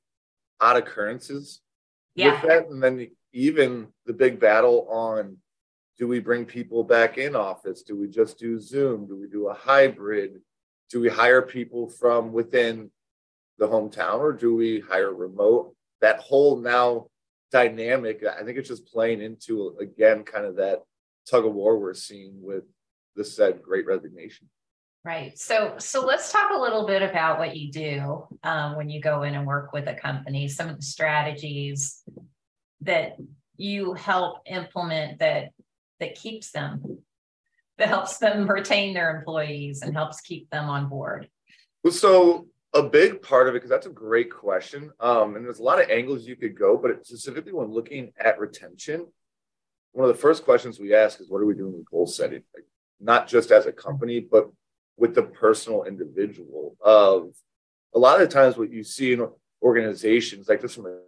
odd 0.61 0.77
occurrences 0.77 1.61
Yeah. 2.15 2.41
with 2.41 2.51
that. 2.51 2.69
And 2.69 2.83
then 2.83 3.09
even 3.35 3.89
the 4.07 4.15
big 4.15 4.41
battle 4.41 4.89
on 4.91 5.37
do 5.99 6.07
we 6.07 6.21
bring 6.21 6.45
people 6.45 6.85
back 6.85 7.19
in 7.19 7.35
office? 7.35 7.83
Do 7.83 7.97
we 7.97 8.09
just 8.09 8.39
do 8.39 8.61
Zoom? 8.61 9.07
Do 9.07 9.19
we 9.19 9.29
do 9.29 9.49
a 9.49 9.55
hybrid? 9.55 10.41
Do 10.91 11.01
we 11.01 11.09
hire 11.09 11.43
people 11.43 11.89
from 11.89 12.33
within 12.33 12.91
the 13.59 13.67
hometown 13.67 14.19
or 14.19 14.33
do 14.33 14.55
we 14.55 14.81
hire 14.81 15.15
remote? 15.15 15.75
That 16.03 16.21
whole 16.21 16.59
now 16.59 17.07
dynamic, 17.51 18.23
I 18.25 18.43
think 18.45 18.59
it's 18.59 18.69
just 18.69 18.87
playing 18.87 19.23
into 19.23 19.77
again 19.81 20.25
kind 20.25 20.45
of 20.45 20.57
that 20.57 20.83
tug 21.29 21.47
of 21.47 21.55
war 21.55 21.79
we're 21.79 21.95
seeing 21.95 22.35
with 22.43 22.65
the 23.15 23.25
said 23.25 23.63
great 23.63 23.87
resignation. 23.87 24.49
Right. 25.05 25.39
So, 25.39 25.77
so 25.79 26.05
let's 26.05 26.33
talk 26.33 26.51
a 26.53 26.59
little 26.59 26.85
bit 26.87 27.01
about 27.01 27.39
what 27.39 27.57
you 27.57 27.71
do 27.71 28.27
um, 28.43 28.77
when 28.77 28.91
you 28.91 29.01
go 29.01 29.23
in 29.23 29.35
and 29.35 29.47
work 29.47 29.73
with 29.73 29.87
a 29.87 29.95
company. 29.95 30.49
Some 30.49 30.69
of 30.69 30.77
the 30.77 30.83
strategies 30.83 32.03
that 32.81 33.17
you 33.57 33.95
help 33.95 34.41
implement 34.47 35.21
that 35.21 35.51
that 36.01 36.15
keeps 36.15 36.51
them, 36.51 36.99
that 37.79 37.89
helps 37.89 38.19
them 38.19 38.47
retain 38.49 38.95
their 38.95 39.17
employees 39.17 39.83
and 39.83 39.95
helps 39.95 40.21
keep 40.21 40.49
them 40.51 40.69
on 40.69 40.89
board. 40.89 41.29
Well, 41.85 41.93
So 41.93 42.49
a 42.75 42.83
big 42.83 43.23
part 43.23 43.49
of 43.49 43.55
it, 43.55 43.59
because 43.59 43.71
that's 43.71 43.87
a 43.87 43.91
great 43.91 44.31
question, 44.31 44.93
um, 45.01 45.37
and 45.37 45.45
there's 45.45 45.61
a 45.61 45.63
lot 45.63 45.81
of 45.81 45.89
angles 45.89 46.27
you 46.27 46.37
could 46.37 46.59
go, 46.59 46.77
but 46.77 47.07
specifically 47.07 47.53
when 47.53 47.73
looking 47.73 48.13
at 48.19 48.39
retention, 48.39 49.07
one 49.93 50.09
of 50.09 50.15
the 50.15 50.21
first 50.21 50.45
questions 50.45 50.79
we 50.79 50.95
ask 50.95 51.21
is, 51.21 51.31
what 51.31 51.41
are 51.41 51.47
we 51.47 51.55
doing 51.55 51.73
with 51.73 51.89
goal 51.89 52.07
setting? 52.07 52.43
Like, 52.55 52.67
not 53.01 53.29
just 53.29 53.51
as 53.51 53.67
a 53.67 53.73
company, 53.73 54.21
but 54.21 54.51
with 54.99 55.15
the 55.15 55.23
personal 55.23 55.85
individual. 55.85 56.77
Of 56.81 57.35
a 57.95 57.99
lot 57.99 58.21
of 58.21 58.29
the 58.29 58.35
times, 58.35 58.57
what 58.57 58.71
you 58.71 58.83
see 58.83 59.13
in 59.13 59.27
organizations 59.63 60.49
like 60.49 60.61
this 60.61 60.77
one, 60.77 60.99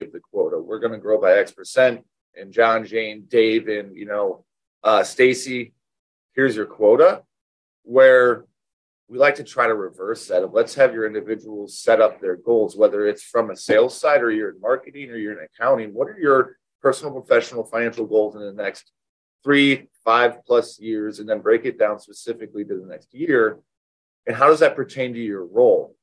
the 0.00 0.20
quota, 0.30 0.58
we're 0.58 0.78
going 0.78 0.92
to 0.92 0.98
grow 0.98 1.20
by 1.20 1.38
X 1.38 1.50
percent, 1.50 2.04
and 2.40 2.52
John, 2.52 2.84
Jane, 2.84 3.24
Dave, 3.28 3.68
and 3.68 3.96
you 3.96 4.06
know, 4.06 4.44
uh, 4.82 5.02
Stacy, 5.02 5.72
here's 6.34 6.56
your 6.56 6.66
quota, 6.66 7.22
where 7.82 8.44
we 9.08 9.18
like 9.18 9.36
to 9.36 9.44
try 9.44 9.66
to 9.66 9.74
reverse 9.74 10.28
that 10.28 10.42
of 10.42 10.52
let's 10.52 10.74
have 10.74 10.92
your 10.92 11.06
individuals 11.06 11.78
set 11.78 12.00
up 12.00 12.20
their 12.20 12.36
goals, 12.36 12.76
whether 12.76 13.06
it's 13.06 13.22
from 13.22 13.50
a 13.50 13.56
sales 13.56 13.98
side 13.98 14.22
or 14.22 14.30
you're 14.30 14.50
in 14.50 14.60
marketing 14.60 15.10
or 15.10 15.16
you're 15.16 15.38
in 15.38 15.44
accounting. 15.44 15.94
What 15.94 16.08
are 16.08 16.18
your 16.18 16.56
personal, 16.82 17.12
professional, 17.12 17.64
financial 17.64 18.06
goals 18.06 18.36
in 18.36 18.42
the 18.42 18.52
next 18.52 18.92
three, 19.42 19.88
five 20.04 20.44
plus 20.44 20.78
years, 20.78 21.20
and 21.20 21.28
then 21.28 21.40
break 21.40 21.64
it 21.64 21.78
down 21.78 21.98
specifically 21.98 22.64
to 22.64 22.74
the 22.74 22.86
next 22.86 23.14
year? 23.14 23.58
And 24.26 24.36
how 24.36 24.48
does 24.48 24.60
that 24.60 24.76
pertain 24.76 25.14
to 25.14 25.20
your 25.20 25.44
role? 25.44 25.96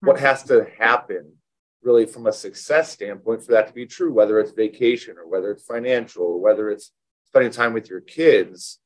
What 0.00 0.18
has 0.18 0.42
to 0.44 0.66
happen 0.78 1.34
really 1.82 2.06
from 2.06 2.26
a 2.26 2.32
success 2.32 2.92
standpoint 2.92 3.44
for 3.44 3.52
that 3.52 3.66
to 3.68 3.72
be 3.72 3.86
true, 3.86 4.12
whether 4.12 4.38
it's 4.38 4.52
vacation 4.52 5.16
or 5.16 5.28
whether 5.28 5.50
it's 5.50 5.64
financial 5.64 6.24
or 6.24 6.38
whether 6.40 6.70
it's 6.70 6.92
spending 7.26 7.50
time 7.50 7.72
with 7.72 7.88
your 7.88 8.00
kids? 8.00 8.80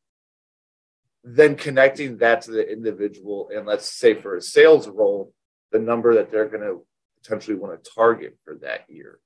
then 1.25 1.57
connecting 1.57 2.19
that 2.19 2.43
to 2.43 2.51
the 2.51 2.71
individual 2.71 3.49
and 3.55 3.67
let's 3.67 3.89
say 3.89 4.15
for 4.15 4.37
a 4.37 4.43
sales 4.43 4.87
role 4.87 5.33
the 5.73 5.79
number 5.79 6.15
that 6.15 6.31
they're 6.31 6.49
going 6.49 6.63
to 6.63 6.85
potentially 7.23 7.57
want 7.57 7.83
to 7.83 7.91
target 7.91 8.37
for 8.45 8.57
that 8.57 8.85
year 8.89 9.19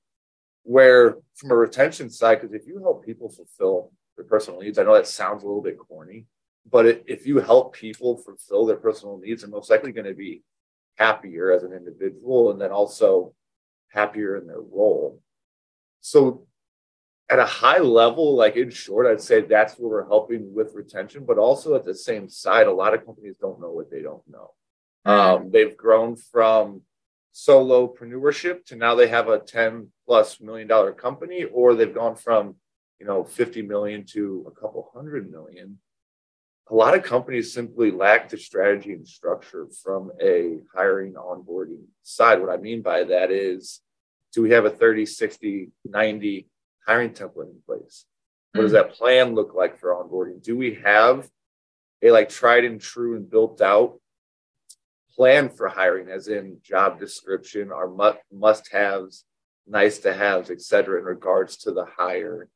where 0.63 1.17
from 1.35 1.51
a 1.51 1.55
retention 1.55 2.09
side 2.09 2.39
because 2.39 2.53
if 2.53 2.65
you 2.65 2.79
help 2.79 3.05
people 3.05 3.29
fulfill 3.29 3.91
their 4.15 4.25
personal 4.25 4.61
needs 4.61 4.79
i 4.79 4.83
know 4.83 4.95
that 4.95 5.07
sounds 5.07 5.43
a 5.43 5.45
little 5.45 5.61
bit 5.61 5.77
corny 5.77 6.25
but 6.71 6.85
if 6.85 7.27
you 7.27 7.39
help 7.39 7.73
people 7.73 8.17
fulfill 8.17 8.65
their 8.65 8.77
personal 8.77 9.17
needs 9.17 9.41
they're 9.41 9.51
most 9.51 9.69
likely 9.69 9.91
going 9.91 10.07
to 10.07 10.13
be 10.13 10.41
happier 10.97 11.51
as 11.51 11.63
an 11.63 11.73
individual 11.73 12.51
and 12.51 12.61
then 12.61 12.71
also 12.71 13.33
happier 13.91 14.37
in 14.37 14.47
their 14.47 14.61
role 14.61 15.19
so 16.01 16.45
at 17.29 17.39
a 17.39 17.45
high 17.45 17.77
level, 17.77 18.35
like 18.35 18.55
in 18.55 18.71
short, 18.71 19.05
I'd 19.05 19.21
say 19.21 19.41
that's 19.41 19.75
where 19.75 19.89
we're 19.89 20.07
helping 20.07 20.53
with 20.53 20.73
retention, 20.73 21.25
but 21.25 21.37
also 21.37 21.75
at 21.75 21.85
the 21.85 21.93
same 21.93 22.27
side, 22.27 22.65
a 22.65 22.71
lot 22.71 22.93
of 22.93 23.05
companies 23.05 23.37
don't 23.39 23.61
know 23.61 23.71
what 23.71 23.91
they 23.91 24.01
don't 24.01 24.23
know. 24.27 24.51
Um, 25.05 25.51
they've 25.51 25.77
grown 25.77 26.15
from 26.15 26.81
solopreneurship 27.33 28.65
to 28.65 28.75
now 28.75 28.95
they 28.95 29.07
have 29.07 29.29
a 29.29 29.39
10 29.39 29.89
plus 30.07 30.41
million 30.41 30.67
dollar 30.67 30.91
company, 30.91 31.43
or 31.43 31.75
they've 31.75 31.93
gone 31.93 32.15
from, 32.15 32.55
you 32.99 33.05
know, 33.05 33.23
50 33.23 33.61
million 33.61 34.05
to 34.07 34.45
a 34.47 34.59
couple 34.59 34.89
hundred 34.93 35.29
million. 35.29 35.77
A 36.71 36.75
lot 36.75 36.95
of 36.95 37.03
companies 37.03 37.51
simply 37.51 37.89
lack 37.89 38.29
the 38.29 38.37
strategy 38.37 38.93
and 38.93 39.07
structure 39.07 39.67
from 39.83 40.11
a 40.21 40.59
hiring 40.75 41.13
onboarding 41.13 41.85
side. 42.03 42.39
What 42.39 42.51
I 42.51 42.57
mean 42.57 42.83
by 42.83 43.05
that 43.05 43.31
is, 43.31 43.81
do 44.33 44.43
we 44.43 44.51
have 44.51 44.65
a 44.65 44.69
30, 44.69 45.07
60, 45.07 45.71
90 45.85 46.47
hiring 46.85 47.09
template 47.09 47.49
in 47.49 47.61
place? 47.65 48.05
What 48.53 48.61
does 48.61 48.71
hmm. 48.71 48.75
that 48.75 48.93
plan 48.93 49.33
look 49.33 49.55
like 49.55 49.79
for 49.79 49.95
onboarding? 49.95 50.43
Do 50.43 50.55
we 50.55 50.75
have 50.83 51.27
a 52.03 52.11
like 52.11 52.29
tried 52.29 52.65
and 52.65 52.79
true 52.79 53.15
and 53.15 53.29
built 53.29 53.61
out 53.61 53.99
plan 55.15 55.49
for 55.49 55.67
hiring, 55.67 56.09
as 56.09 56.27
in 56.27 56.59
job 56.63 56.99
description, 56.99 57.71
our 57.71 57.89
must 58.31 58.71
haves, 58.71 59.25
nice 59.67 59.97
to 59.99 60.13
haves, 60.13 60.49
et 60.49 60.61
cetera, 60.61 60.99
in 60.99 61.05
regards 61.05 61.57
to 61.57 61.71
the 61.71 61.85
hire? 61.97 62.47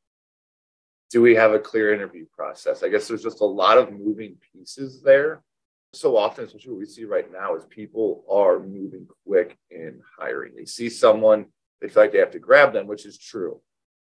Do 1.14 1.22
we 1.22 1.36
have 1.36 1.52
a 1.52 1.60
clear 1.60 1.94
interview 1.94 2.26
process? 2.36 2.82
I 2.82 2.88
guess 2.88 3.06
there's 3.06 3.22
just 3.22 3.40
a 3.40 3.44
lot 3.44 3.78
of 3.78 3.92
moving 3.92 4.34
pieces 4.52 5.00
there. 5.00 5.44
So 5.92 6.16
often, 6.16 6.44
especially 6.44 6.72
what 6.72 6.80
we 6.80 6.86
see 6.86 7.04
right 7.04 7.30
now, 7.30 7.54
is 7.54 7.64
people 7.66 8.24
are 8.28 8.58
moving 8.58 9.06
quick 9.24 9.56
in 9.70 10.00
hiring. 10.18 10.56
They 10.56 10.64
see 10.64 10.90
someone, 10.90 11.46
they 11.80 11.86
feel 11.86 12.02
like 12.02 12.10
they 12.10 12.18
have 12.18 12.32
to 12.32 12.40
grab 12.40 12.72
them, 12.72 12.88
which 12.88 13.06
is 13.06 13.16
true 13.16 13.60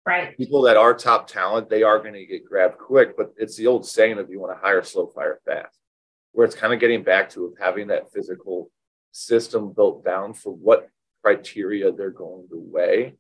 Right. 0.06 0.38
people 0.38 0.62
that 0.62 0.78
are 0.78 0.94
top 0.94 1.26
talent, 1.26 1.72
they 1.72 1.82
are 1.82 1.98
going 1.98 2.14
to 2.14 2.26
get 2.28 2.46
grabbed 2.46 2.78
quick. 2.78 3.18
But 3.18 3.34
it's 3.36 3.56
the 3.56 3.66
old 3.66 3.88
saying 3.88 4.20
of 4.20 4.30
you 4.30 4.40
want 4.40 4.56
to 4.56 4.64
hire 4.64 4.84
slow, 4.84 5.08
fire 5.08 5.40
fast, 5.44 5.80
where 6.34 6.46
it's 6.46 6.56
kind 6.56 6.72
of 6.72 6.80
getting 6.80 7.02
back 7.02 7.32
to 7.32 7.56
having 7.60 7.88
that 7.88 8.14
physical 8.14 8.70
system 9.12 9.74
built 9.74 10.06
down 10.06 10.36
for 10.36 10.54
what 10.54 10.88
criteria 11.24 11.92
they're 11.92 12.12
going 12.12 12.48
to 12.50 12.60
weigh, 12.60 13.16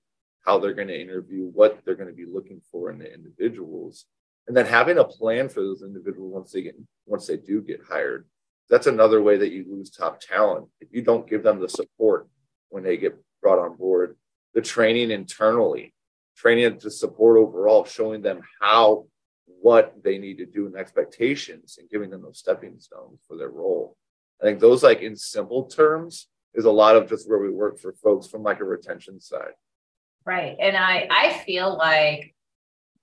how 0.45 0.59
they're 0.59 0.73
going 0.73 0.87
to 0.87 1.01
interview, 1.01 1.45
what 1.45 1.79
they're 1.85 1.95
going 1.95 2.09
to 2.09 2.15
be 2.15 2.25
looking 2.25 2.61
for 2.71 2.89
in 2.89 2.97
the 2.97 3.13
individuals, 3.13 4.05
and 4.47 4.57
then 4.57 4.65
having 4.65 4.97
a 4.97 5.03
plan 5.03 5.49
for 5.49 5.61
those 5.61 5.83
individuals 5.83 6.33
once 6.33 6.51
they 6.51 6.61
get 6.61 6.75
once 7.05 7.27
they 7.27 7.37
do 7.37 7.61
get 7.61 7.81
hired. 7.87 8.27
That's 8.69 8.87
another 8.87 9.21
way 9.21 9.37
that 9.37 9.51
you 9.51 9.65
lose 9.69 9.89
top 9.89 10.19
talent 10.21 10.67
if 10.79 10.89
you 10.91 11.01
don't 11.01 11.29
give 11.29 11.43
them 11.43 11.59
the 11.59 11.69
support 11.69 12.27
when 12.69 12.83
they 12.83 12.97
get 12.97 13.21
brought 13.41 13.59
on 13.59 13.75
board, 13.75 14.17
the 14.53 14.61
training 14.61 15.11
internally 15.11 15.93
training 16.41 16.79
to 16.79 16.89
support 16.89 17.37
overall, 17.37 17.85
showing 17.85 18.21
them 18.21 18.41
how, 18.59 19.05
what 19.45 19.93
they 20.03 20.17
need 20.17 20.37
to 20.39 20.45
do 20.45 20.65
and 20.65 20.75
expectations 20.75 21.77
and 21.79 21.89
giving 21.89 22.09
them 22.09 22.23
those 22.23 22.39
stepping 22.39 22.79
stones 22.79 23.19
for 23.27 23.37
their 23.37 23.49
role. 23.49 23.95
I 24.41 24.45
think 24.45 24.59
those, 24.59 24.81
like 24.81 25.01
in 25.01 25.15
simple 25.15 25.65
terms, 25.65 26.27
is 26.53 26.65
a 26.65 26.71
lot 26.71 26.95
of 26.95 27.07
just 27.07 27.29
where 27.29 27.39
we 27.39 27.51
work 27.51 27.79
for 27.79 27.93
folks 27.93 28.27
from 28.27 28.41
like 28.41 28.59
a 28.59 28.63
retention 28.63 29.21
side. 29.21 29.53
Right. 30.25 30.55
And 30.59 30.77
I 30.77 31.07
I 31.09 31.41
feel 31.45 31.75
like 31.75 32.35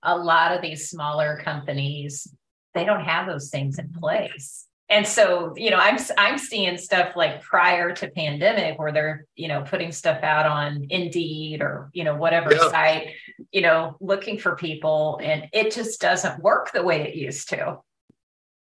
a 0.03 0.17
lot 0.17 0.55
of 0.55 0.61
these 0.61 0.89
smaller 0.89 1.41
companies, 1.43 2.27
they 2.73 2.85
don't 2.85 3.03
have 3.03 3.27
those 3.27 3.49
things 3.49 3.77
in 3.79 3.91
place. 3.91 4.65
And 4.91 5.05
so, 5.05 5.53
you 5.55 5.69
know, 5.69 5.77
I'm 5.77 5.99
I'm 6.17 6.39
seeing 6.39 6.77
stuff 6.77 7.15
like 7.15 7.43
prior 7.43 7.93
to 7.93 8.09
pandemic 8.09 8.79
where 8.79 8.91
they're, 8.91 9.25
you 9.35 9.47
know, 9.47 9.61
putting 9.61 9.91
stuff 9.91 10.23
out 10.23 10.47
on 10.47 10.87
Indeed 10.89 11.61
or, 11.61 11.91
you 11.93 12.03
know, 12.03 12.15
whatever 12.15 12.51
yeah. 12.53 12.71
site, 12.71 13.09
you 13.51 13.61
know, 13.61 13.97
looking 13.99 14.39
for 14.39 14.55
people 14.55 15.19
and 15.21 15.47
it 15.53 15.73
just 15.75 16.01
doesn't 16.01 16.41
work 16.41 16.71
the 16.71 16.81
way 16.81 17.03
it 17.03 17.15
used 17.15 17.49
to. 17.49 17.77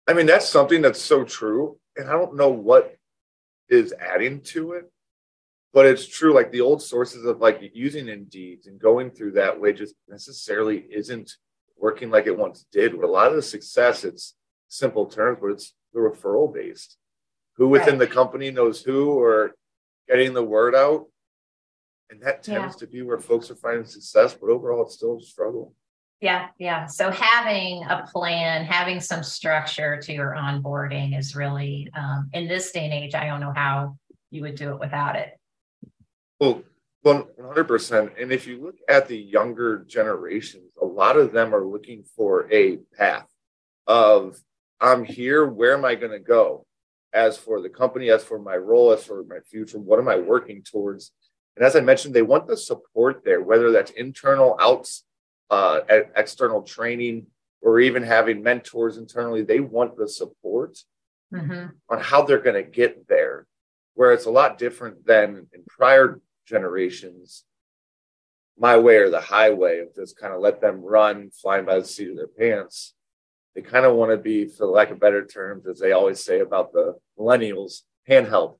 I 0.06 0.12
mean, 0.12 0.26
that's 0.26 0.48
something 0.48 0.82
that's 0.82 1.00
so 1.00 1.24
true. 1.24 1.78
And 1.96 2.08
I 2.08 2.12
don't 2.12 2.36
know 2.36 2.50
what 2.50 2.96
is 3.70 3.94
adding 3.98 4.40
to 4.42 4.72
it, 4.72 4.92
but 5.72 5.86
it's 5.86 6.06
true. 6.06 6.34
Like 6.34 6.50
the 6.50 6.60
old 6.60 6.82
sources 6.82 7.24
of 7.24 7.40
like 7.40 7.60
using 7.74 8.08
Indeed 8.08 8.60
and 8.66 8.80
going 8.80 9.10
through 9.10 9.32
that 9.32 9.60
way 9.60 9.72
just 9.72 9.94
necessarily 10.08 10.86
isn't 10.90 11.32
working 11.76 12.10
like 12.10 12.26
it 12.26 12.36
once 12.36 12.66
did. 12.72 12.94
With 12.94 13.08
a 13.08 13.12
lot 13.12 13.28
of 13.28 13.36
the 13.36 13.42
success, 13.42 14.04
it's 14.04 14.34
simple 14.68 15.06
terms, 15.06 15.38
but 15.40 15.52
it's 15.52 15.74
the 15.92 16.00
referral 16.00 16.52
based. 16.52 16.96
Who 17.56 17.68
within 17.68 17.98
right. 17.98 18.08
the 18.08 18.14
company 18.14 18.50
knows 18.50 18.82
who 18.82 19.10
or 19.10 19.52
getting 20.08 20.34
the 20.34 20.42
word 20.42 20.74
out. 20.74 21.06
And 22.10 22.20
that 22.22 22.42
tends 22.42 22.74
yeah. 22.74 22.78
to 22.80 22.86
be 22.88 23.02
where 23.02 23.20
folks 23.20 23.50
are 23.50 23.56
finding 23.56 23.84
success, 23.84 24.34
but 24.34 24.50
overall 24.50 24.84
it's 24.84 24.94
still 24.94 25.18
a 25.18 25.22
struggle. 25.22 25.74
Yeah, 26.20 26.48
yeah. 26.58 26.86
So 26.86 27.10
having 27.10 27.84
a 27.84 28.06
plan, 28.12 28.64
having 28.64 29.00
some 29.00 29.22
structure 29.22 29.98
to 30.02 30.12
your 30.12 30.34
onboarding 30.36 31.16
is 31.16 31.34
really, 31.34 31.88
um, 31.96 32.28
in 32.32 32.48
this 32.48 32.72
day 32.72 32.84
and 32.84 32.92
age, 32.92 33.14
I 33.14 33.26
don't 33.26 33.40
know 33.40 33.52
how 33.54 33.96
you 34.30 34.42
would 34.42 34.56
do 34.56 34.70
it 34.74 34.80
without 34.80 35.16
it. 35.16 35.39
Well, 36.40 36.62
100%. 37.04 38.20
And 38.20 38.32
if 38.32 38.46
you 38.46 38.62
look 38.62 38.76
at 38.88 39.08
the 39.08 39.16
younger 39.16 39.84
generations, 39.86 40.72
a 40.80 40.84
lot 40.84 41.16
of 41.16 41.32
them 41.32 41.54
are 41.54 41.64
looking 41.64 42.02
for 42.16 42.50
a 42.52 42.78
path 42.96 43.26
of 43.86 44.40
I'm 44.80 45.04
here, 45.04 45.46
where 45.46 45.74
am 45.74 45.84
I 45.84 45.94
going 45.94 46.12
to 46.12 46.18
go? 46.18 46.66
As 47.12 47.36
for 47.36 47.60
the 47.60 47.68
company, 47.68 48.10
as 48.10 48.24
for 48.24 48.38
my 48.38 48.56
role, 48.56 48.92
as 48.92 49.04
for 49.04 49.24
my 49.24 49.40
future, 49.40 49.78
what 49.78 49.98
am 49.98 50.08
I 50.08 50.16
working 50.16 50.62
towards? 50.62 51.12
And 51.56 51.66
as 51.66 51.76
I 51.76 51.80
mentioned, 51.80 52.14
they 52.14 52.22
want 52.22 52.46
the 52.46 52.56
support 52.56 53.22
there, 53.24 53.42
whether 53.42 53.72
that's 53.72 53.90
internal, 53.90 54.56
outs, 54.60 55.04
uh, 55.50 55.80
external 56.16 56.62
training, 56.62 57.26
or 57.60 57.80
even 57.80 58.02
having 58.02 58.42
mentors 58.42 58.96
internally. 58.96 59.42
They 59.42 59.60
want 59.60 59.96
the 59.96 60.08
support 60.08 60.78
mm-hmm. 61.34 61.66
on 61.88 62.00
how 62.00 62.22
they're 62.22 62.38
going 62.38 62.62
to 62.62 62.70
get 62.70 63.08
there, 63.08 63.46
where 63.94 64.12
it's 64.12 64.26
a 64.26 64.30
lot 64.30 64.56
different 64.56 65.04
than 65.04 65.48
in 65.52 65.64
prior 65.68 66.20
generations. 66.50 67.44
My 68.58 68.76
way 68.76 68.96
or 68.96 69.08
the 69.08 69.20
highway 69.20 69.78
of 69.78 69.94
just 69.94 70.18
kind 70.18 70.34
of 70.34 70.40
let 70.40 70.60
them 70.60 70.82
run, 70.82 71.30
flying 71.30 71.64
by 71.64 71.78
the 71.78 71.84
seat 71.86 72.10
of 72.10 72.16
their 72.16 72.26
pants 72.26 72.94
they 73.54 73.62
kind 73.62 73.84
of 73.84 73.96
want 73.96 74.10
to 74.12 74.16
be, 74.16 74.46
for 74.46 74.66
lack 74.66 74.90
of 74.90 75.00
better 75.00 75.26
terms, 75.26 75.66
as 75.66 75.78
they 75.78 75.92
always 75.92 76.22
say 76.22 76.40
about 76.40 76.72
the 76.72 76.94
millennials, 77.18 77.82
handheld. 78.08 78.58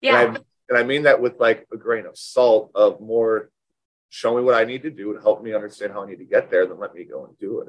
Yeah. 0.00 0.20
And 0.20 0.38
I, 0.38 0.40
and 0.68 0.78
I 0.78 0.82
mean 0.84 1.02
that 1.02 1.20
with 1.20 1.40
like 1.40 1.66
a 1.72 1.76
grain 1.76 2.06
of 2.06 2.16
salt 2.16 2.70
of 2.74 3.00
more 3.00 3.50
show 4.10 4.36
me 4.36 4.42
what 4.42 4.54
I 4.54 4.64
need 4.64 4.82
to 4.84 4.90
do 4.90 5.14
to 5.14 5.20
help 5.20 5.42
me 5.42 5.52
understand 5.52 5.92
how 5.92 6.04
I 6.04 6.06
need 6.06 6.18
to 6.18 6.24
get 6.24 6.50
there, 6.50 6.66
then 6.66 6.78
let 6.78 6.94
me 6.94 7.04
go 7.04 7.26
and 7.26 7.36
do 7.38 7.60
it. 7.60 7.68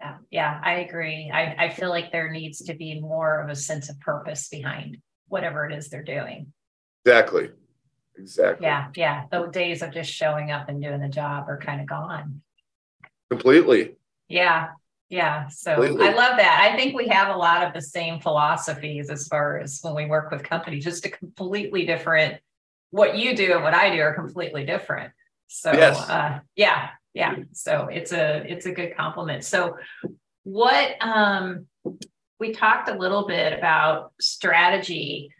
Yeah, 0.00 0.16
yeah, 0.30 0.60
I 0.64 0.72
agree. 0.80 1.30
I, 1.32 1.66
I 1.66 1.70
feel 1.70 1.90
like 1.90 2.10
there 2.10 2.30
needs 2.30 2.64
to 2.64 2.74
be 2.74 2.98
more 3.00 3.42
of 3.42 3.50
a 3.50 3.54
sense 3.54 3.90
of 3.90 4.00
purpose 4.00 4.48
behind 4.48 4.96
whatever 5.28 5.66
it 5.66 5.74
is 5.74 5.90
they're 5.90 6.02
doing. 6.02 6.52
Exactly. 7.04 7.50
Exactly. 8.16 8.66
Yeah, 8.66 8.88
yeah. 8.96 9.24
Those 9.30 9.52
days 9.52 9.82
of 9.82 9.92
just 9.92 10.12
showing 10.12 10.50
up 10.50 10.68
and 10.68 10.82
doing 10.82 11.00
the 11.00 11.08
job 11.08 11.48
are 11.48 11.58
kind 11.58 11.80
of 11.80 11.86
gone. 11.86 12.42
Completely. 13.30 13.96
Yeah. 14.28 14.68
Yeah. 15.08 15.48
So 15.48 15.74
Completely. 15.74 16.08
I 16.08 16.12
love 16.12 16.36
that. 16.36 16.70
I 16.70 16.76
think 16.76 16.96
we 16.96 17.08
have 17.08 17.34
a 17.34 17.38
lot 17.38 17.66
of 17.66 17.72
the 17.72 17.82
same 17.82 18.20
philosophies 18.20 19.10
as 19.10 19.26
far 19.26 19.58
as 19.58 19.80
when 19.82 19.94
we 19.94 20.06
work 20.06 20.30
with 20.30 20.42
companies, 20.42 20.84
just 20.84 21.06
a 21.06 21.10
completely 21.10 21.86
different 21.86 22.40
what 22.90 23.16
you 23.16 23.36
do 23.36 23.54
and 23.54 23.62
what 23.62 23.74
I 23.74 23.94
do 23.94 24.00
are 24.02 24.14
completely 24.14 24.64
different. 24.64 25.12
So 25.48 25.72
yes. 25.72 25.98
uh, 26.08 26.40
yeah, 26.56 26.90
yeah. 27.14 27.36
So 27.52 27.88
it's 27.90 28.12
a 28.12 28.44
it's 28.46 28.66
a 28.66 28.72
good 28.72 28.96
compliment. 28.96 29.44
So 29.44 29.76
what 30.44 30.96
um 31.00 31.66
we 32.38 32.52
talked 32.52 32.88
a 32.88 32.94
little 32.94 33.26
bit 33.26 33.52
about 33.52 34.12
strategy. 34.20 35.30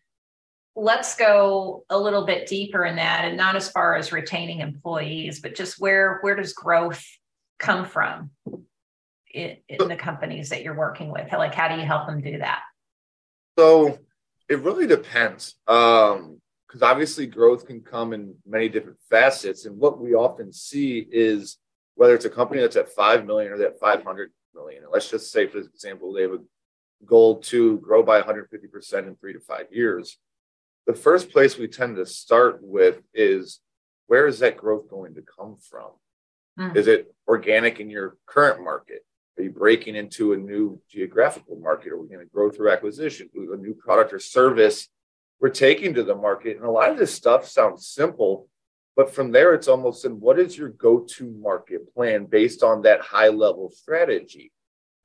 Let's 0.76 1.16
go 1.16 1.84
a 1.90 1.98
little 1.98 2.24
bit 2.24 2.46
deeper 2.46 2.84
in 2.84 2.96
that 2.96 3.24
and 3.24 3.36
not 3.36 3.56
as 3.56 3.70
far 3.70 3.96
as 3.96 4.12
retaining 4.12 4.60
employees, 4.60 5.40
but 5.40 5.54
just 5.54 5.80
where 5.80 6.18
where 6.20 6.36
does 6.36 6.52
growth 6.52 7.04
come 7.58 7.84
from? 7.84 8.30
in, 9.32 9.56
in 9.68 9.88
the 9.88 9.96
companies 9.96 10.48
that 10.50 10.62
you're 10.62 10.74
working 10.74 11.10
with? 11.10 11.32
Like, 11.32 11.54
how 11.54 11.68
do 11.68 11.80
you 11.80 11.86
help 11.86 12.06
them 12.06 12.20
do 12.20 12.38
that? 12.38 12.62
So 13.58 13.98
it 14.48 14.60
really 14.60 14.86
depends. 14.86 15.56
Um, 15.66 16.40
because 16.66 16.82
obviously 16.82 17.26
growth 17.26 17.66
can 17.66 17.80
come 17.80 18.12
in 18.12 18.36
many 18.46 18.68
different 18.68 18.98
facets. 19.10 19.64
And 19.64 19.76
what 19.76 20.00
we 20.00 20.14
often 20.14 20.52
see 20.52 21.04
is 21.10 21.56
whether 21.96 22.14
it's 22.14 22.26
a 22.26 22.30
company 22.30 22.60
that's 22.60 22.76
at 22.76 22.92
5 22.92 23.26
million 23.26 23.50
or 23.50 23.58
that 23.58 23.80
500 23.80 24.30
million. 24.54 24.84
Let's 24.88 25.10
just 25.10 25.32
say, 25.32 25.48
for 25.48 25.58
example, 25.58 26.12
they 26.12 26.22
have 26.22 26.34
a 26.34 26.38
goal 27.04 27.40
to 27.40 27.78
grow 27.78 28.04
by 28.04 28.22
150% 28.22 29.08
in 29.08 29.16
three 29.16 29.32
to 29.32 29.40
five 29.40 29.66
years. 29.72 30.16
The 30.86 30.94
first 30.94 31.30
place 31.30 31.56
we 31.56 31.68
tend 31.68 31.96
to 31.96 32.06
start 32.06 32.58
with 32.62 33.00
is 33.14 33.60
where 34.06 34.26
is 34.26 34.40
that 34.40 34.56
growth 34.56 34.90
going 34.90 35.14
to 35.14 35.22
come 35.22 35.56
from? 35.56 35.90
Mm. 36.58 36.76
Is 36.76 36.88
it 36.88 37.14
organic 37.28 37.80
in 37.80 37.88
your 37.90 38.16
current 38.26 38.62
market? 38.62 39.04
Are 39.38 39.42
you 39.42 39.50
breaking 39.50 39.94
into 39.94 40.32
a 40.32 40.36
new 40.36 40.80
geographical 40.90 41.56
market? 41.56 41.92
Are 41.92 42.00
we 42.00 42.08
going 42.08 42.20
to 42.20 42.32
grow 42.32 42.50
through 42.50 42.70
acquisition? 42.70 43.30
A 43.34 43.56
new 43.56 43.74
product 43.74 44.12
or 44.12 44.18
service 44.18 44.88
we're 45.40 45.48
taking 45.48 45.94
to 45.94 46.02
the 46.02 46.14
market? 46.14 46.56
And 46.56 46.66
a 46.66 46.70
lot 46.70 46.90
of 46.90 46.98
this 46.98 47.14
stuff 47.14 47.46
sounds 47.46 47.86
simple, 47.86 48.48
but 48.96 49.14
from 49.14 49.32
there, 49.32 49.54
it's 49.54 49.68
almost 49.68 50.04
in 50.04 50.20
what 50.20 50.38
is 50.38 50.58
your 50.58 50.70
go 50.70 51.00
to 51.16 51.30
market 51.40 51.94
plan 51.94 52.26
based 52.26 52.62
on 52.62 52.82
that 52.82 53.00
high 53.00 53.28
level 53.28 53.70
strategy? 53.70 54.52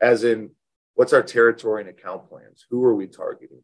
As 0.01 0.23
in, 0.25 0.49
what's 0.95 1.13
our 1.13 1.23
territory 1.23 1.81
and 1.81 1.89
account 1.89 2.27
plans? 2.27 2.65
Who 2.69 2.83
are 2.83 2.95
we 2.95 3.07
targeting? 3.07 3.61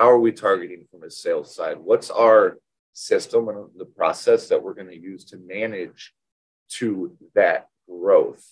How 0.00 0.10
are 0.10 0.18
we 0.18 0.32
targeting 0.32 0.86
from 0.90 1.02
a 1.02 1.10
sales 1.10 1.54
side? 1.54 1.76
What's 1.76 2.08
our 2.08 2.56
system 2.94 3.50
and 3.50 3.66
the 3.76 3.84
process 3.84 4.48
that 4.48 4.62
we're 4.62 4.72
going 4.72 4.88
to 4.88 4.98
use 4.98 5.26
to 5.26 5.36
manage 5.36 6.14
to 6.78 7.14
that 7.34 7.68
growth? 7.86 8.42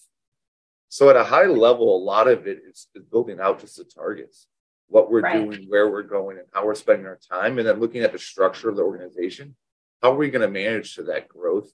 So 0.91 1.09
at 1.09 1.17
a 1.17 1.25
high 1.25 1.47
level, 1.47 1.97
a 1.97 2.05
lot 2.05 2.29
of 2.29 2.47
it 2.47 2.61
is, 2.69 2.89
building 3.11 3.41
out 3.41 3.61
just 3.61 3.79
the 3.79 3.85
targets, 3.85 4.47
what 4.89 5.11
we're 5.11 5.23
right. 5.23 5.43
doing, 5.43 5.65
where 5.71 5.89
we're 5.89 6.03
going, 6.03 6.37
and 6.37 6.47
how 6.53 6.67
we're 6.67 6.75
spending 6.75 7.07
our 7.07 7.19
time, 7.33 7.57
and 7.57 7.67
then 7.67 7.81
looking 7.81 8.03
at 8.03 8.13
the 8.13 8.19
structure 8.19 8.69
of 8.69 8.77
the 8.77 8.83
organization. 8.83 9.57
How 10.03 10.13
are 10.13 10.17
we 10.17 10.29
going 10.29 10.43
to 10.43 10.53
manage 10.53 10.97
to 10.97 11.03
that 11.05 11.29
growth? 11.29 11.73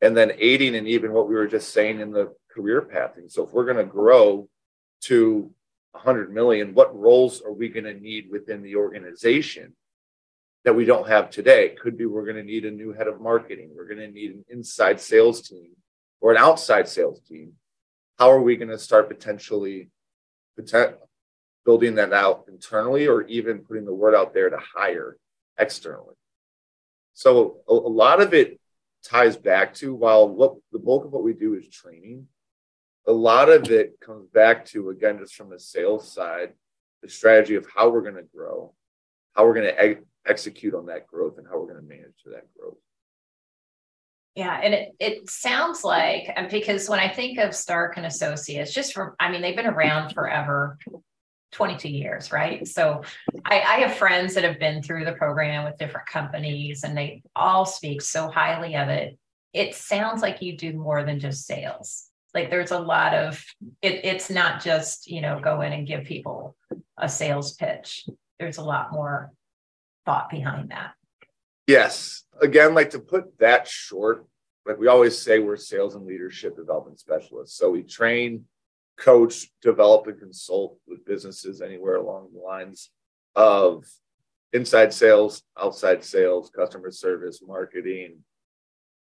And 0.00 0.16
then 0.16 0.32
aiding 0.38 0.76
and 0.76 0.88
even 0.88 1.12
what 1.12 1.28
we 1.28 1.34
were 1.34 1.46
just 1.46 1.74
saying 1.74 2.00
in 2.00 2.10
the 2.10 2.34
career 2.50 2.80
pathing. 2.80 3.28
So 3.28 3.44
if 3.44 3.52
we're 3.52 3.66
going 3.66 3.76
to 3.76 3.84
grow 3.84 4.48
to 5.02 5.50
100 5.94 6.32
million, 6.32 6.74
what 6.74 6.96
roles 6.96 7.42
are 7.42 7.52
we 7.52 7.68
going 7.68 7.84
to 7.84 7.94
need 7.94 8.28
within 8.30 8.62
the 8.62 8.76
organization 8.76 9.74
that 10.64 10.74
we 10.74 10.84
don't 10.84 11.08
have 11.08 11.30
today? 11.30 11.76
Could 11.80 11.96
be 11.96 12.06
we're 12.06 12.24
going 12.24 12.36
to 12.36 12.42
need 12.42 12.64
a 12.64 12.70
new 12.70 12.92
head 12.92 13.08
of 13.08 13.20
marketing. 13.20 13.70
We're 13.74 13.88
going 13.88 13.98
to 13.98 14.08
need 14.08 14.32
an 14.32 14.44
inside 14.48 15.00
sales 15.00 15.48
team 15.48 15.70
or 16.20 16.32
an 16.32 16.38
outside 16.38 16.88
sales 16.88 17.20
team 17.28 17.52
how 18.18 18.30
are 18.30 18.40
we 18.40 18.56
going 18.56 18.68
to 18.68 18.78
start 18.78 19.08
potentially 19.08 19.88
building 21.64 21.96
that 21.96 22.12
out 22.12 22.44
internally 22.48 23.06
or 23.06 23.22
even 23.22 23.58
putting 23.58 23.84
the 23.84 23.94
word 23.94 24.14
out 24.14 24.32
there 24.32 24.50
to 24.50 24.58
hire 24.58 25.16
externally 25.58 26.14
so 27.12 27.58
a, 27.68 27.72
a 27.72 27.74
lot 27.74 28.20
of 28.20 28.34
it 28.34 28.60
ties 29.04 29.36
back 29.36 29.74
to 29.74 29.94
while 29.94 30.28
what 30.28 30.54
the 30.72 30.78
bulk 30.78 31.04
of 31.04 31.12
what 31.12 31.24
we 31.24 31.32
do 31.32 31.54
is 31.54 31.68
training 31.68 32.26
a 33.06 33.12
lot 33.12 33.48
of 33.48 33.70
it 33.70 33.98
comes 34.00 34.26
back 34.28 34.64
to 34.64 34.90
again 34.90 35.18
just 35.18 35.34
from 35.34 35.50
the 35.50 35.58
sales 35.58 36.10
side 36.10 36.52
the 37.02 37.08
strategy 37.08 37.54
of 37.54 37.66
how 37.74 37.88
we're 37.88 38.02
going 38.02 38.14
to 38.14 38.22
grow 38.34 38.72
how 39.34 39.44
we're 39.44 39.54
going 39.54 39.66
to 39.66 39.82
ex- 39.82 40.04
execute 40.26 40.74
on 40.74 40.86
that 40.86 41.06
growth 41.06 41.38
and 41.38 41.46
how 41.46 41.58
we're 41.58 41.72
going 41.72 41.80
to 41.80 41.88
manage 41.88 42.16
to 42.22 42.30
that 42.30 42.46
growth 42.58 42.76
yeah, 44.36 44.58
and 44.60 44.74
it, 44.74 44.96
it 44.98 45.30
sounds 45.30 45.84
like 45.84 46.36
because 46.50 46.88
when 46.88 46.98
I 46.98 47.08
think 47.08 47.38
of 47.38 47.54
Stark 47.54 47.96
and 47.96 48.04
Associates, 48.04 48.74
just 48.74 48.92
from 48.92 49.14
I 49.20 49.30
mean, 49.30 49.42
they've 49.42 49.54
been 49.54 49.66
around 49.66 50.12
forever, 50.12 50.76
22 51.52 51.88
years, 51.88 52.32
right? 52.32 52.66
So 52.66 53.02
I, 53.44 53.60
I 53.60 53.74
have 53.76 53.94
friends 53.96 54.34
that 54.34 54.44
have 54.44 54.58
been 54.58 54.82
through 54.82 55.04
the 55.04 55.12
program 55.12 55.64
with 55.64 55.78
different 55.78 56.08
companies 56.08 56.82
and 56.82 56.96
they 56.96 57.22
all 57.36 57.64
speak 57.64 58.02
so 58.02 58.28
highly 58.28 58.74
of 58.76 58.88
it. 58.88 59.16
It 59.52 59.76
sounds 59.76 60.20
like 60.20 60.42
you 60.42 60.56
do 60.56 60.72
more 60.72 61.04
than 61.04 61.20
just 61.20 61.46
sales. 61.46 62.10
Like 62.34 62.50
there's 62.50 62.72
a 62.72 62.78
lot 62.78 63.14
of 63.14 63.42
it, 63.80 64.04
it's 64.04 64.28
not 64.28 64.62
just, 64.62 65.08
you 65.08 65.20
know, 65.20 65.40
go 65.40 65.60
in 65.60 65.72
and 65.72 65.86
give 65.86 66.04
people 66.04 66.56
a 66.98 67.08
sales 67.08 67.54
pitch. 67.54 68.06
There's 68.40 68.58
a 68.58 68.64
lot 68.64 68.92
more 68.92 69.32
thought 70.04 70.28
behind 70.30 70.70
that. 70.70 70.94
Yes. 71.66 72.24
Again, 72.42 72.74
like 72.74 72.90
to 72.90 72.98
put 72.98 73.38
that 73.38 73.68
short, 73.68 74.26
like 74.66 74.78
we 74.78 74.88
always 74.88 75.16
say, 75.16 75.38
we're 75.38 75.56
sales 75.56 75.94
and 75.94 76.06
leadership 76.06 76.56
development 76.56 76.98
specialists. 76.98 77.56
So 77.56 77.70
we 77.70 77.82
train, 77.82 78.44
coach, 78.98 79.50
develop, 79.62 80.06
and 80.08 80.18
consult 80.18 80.78
with 80.86 81.04
businesses 81.04 81.60
anywhere 81.60 81.96
along 81.96 82.30
the 82.34 82.40
lines 82.40 82.90
of 83.36 83.84
inside 84.52 84.92
sales, 84.92 85.42
outside 85.58 86.04
sales, 86.04 86.50
customer 86.50 86.90
service, 86.90 87.40
marketing, 87.46 88.18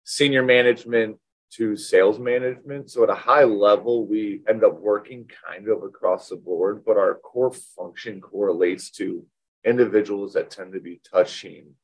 senior 0.04 0.42
management 0.42 1.16
to 1.56 1.76
sales 1.76 2.18
management. 2.18 2.90
So 2.90 3.04
at 3.04 3.10
a 3.10 3.14
high 3.14 3.44
level, 3.44 4.06
we 4.06 4.42
end 4.48 4.64
up 4.64 4.80
working 4.80 5.28
kind 5.46 5.68
of 5.68 5.82
across 5.82 6.28
the 6.28 6.36
board, 6.36 6.84
but 6.84 6.96
our 6.96 7.14
core 7.14 7.52
function 7.52 8.20
correlates 8.20 8.90
to 8.92 9.24
individuals 9.64 10.32
that 10.34 10.50
tend 10.50 10.72
to 10.72 10.80
be 10.80 11.00
touching 11.10 11.74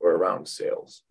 or 0.00 0.12
around 0.12 0.46
sales. 0.46 1.02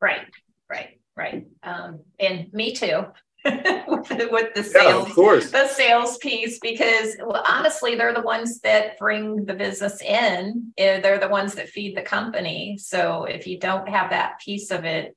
Right, 0.00 0.26
right, 0.68 1.00
right. 1.16 1.46
Um, 1.62 2.00
and 2.18 2.52
me 2.52 2.72
too. 2.72 3.06
with, 3.44 4.54
the, 4.54 4.62
sales, 4.62 5.08
yeah, 5.16 5.62
the 5.62 5.68
sales 5.68 6.18
piece, 6.18 6.58
because 6.58 7.16
well, 7.24 7.42
honestly, 7.48 7.94
they're 7.94 8.12
the 8.12 8.20
ones 8.20 8.60
that 8.60 8.98
bring 8.98 9.46
the 9.46 9.54
business 9.54 10.02
in. 10.02 10.74
Eh, 10.76 11.00
they're 11.00 11.18
the 11.18 11.28
ones 11.28 11.54
that 11.54 11.70
feed 11.70 11.96
the 11.96 12.02
company. 12.02 12.76
So 12.78 13.24
if 13.24 13.46
you 13.46 13.58
don't 13.58 13.88
have 13.88 14.10
that 14.10 14.40
piece 14.40 14.70
of 14.70 14.84
it 14.84 15.16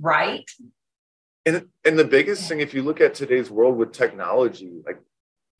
right, 0.00 0.50
and 1.46 1.68
and 1.84 1.98
the 1.98 2.04
biggest 2.04 2.48
thing, 2.48 2.60
if 2.60 2.74
you 2.74 2.82
look 2.82 3.00
at 3.00 3.14
today's 3.14 3.50
world 3.50 3.76
with 3.76 3.92
technology, 3.92 4.70
like 4.84 5.00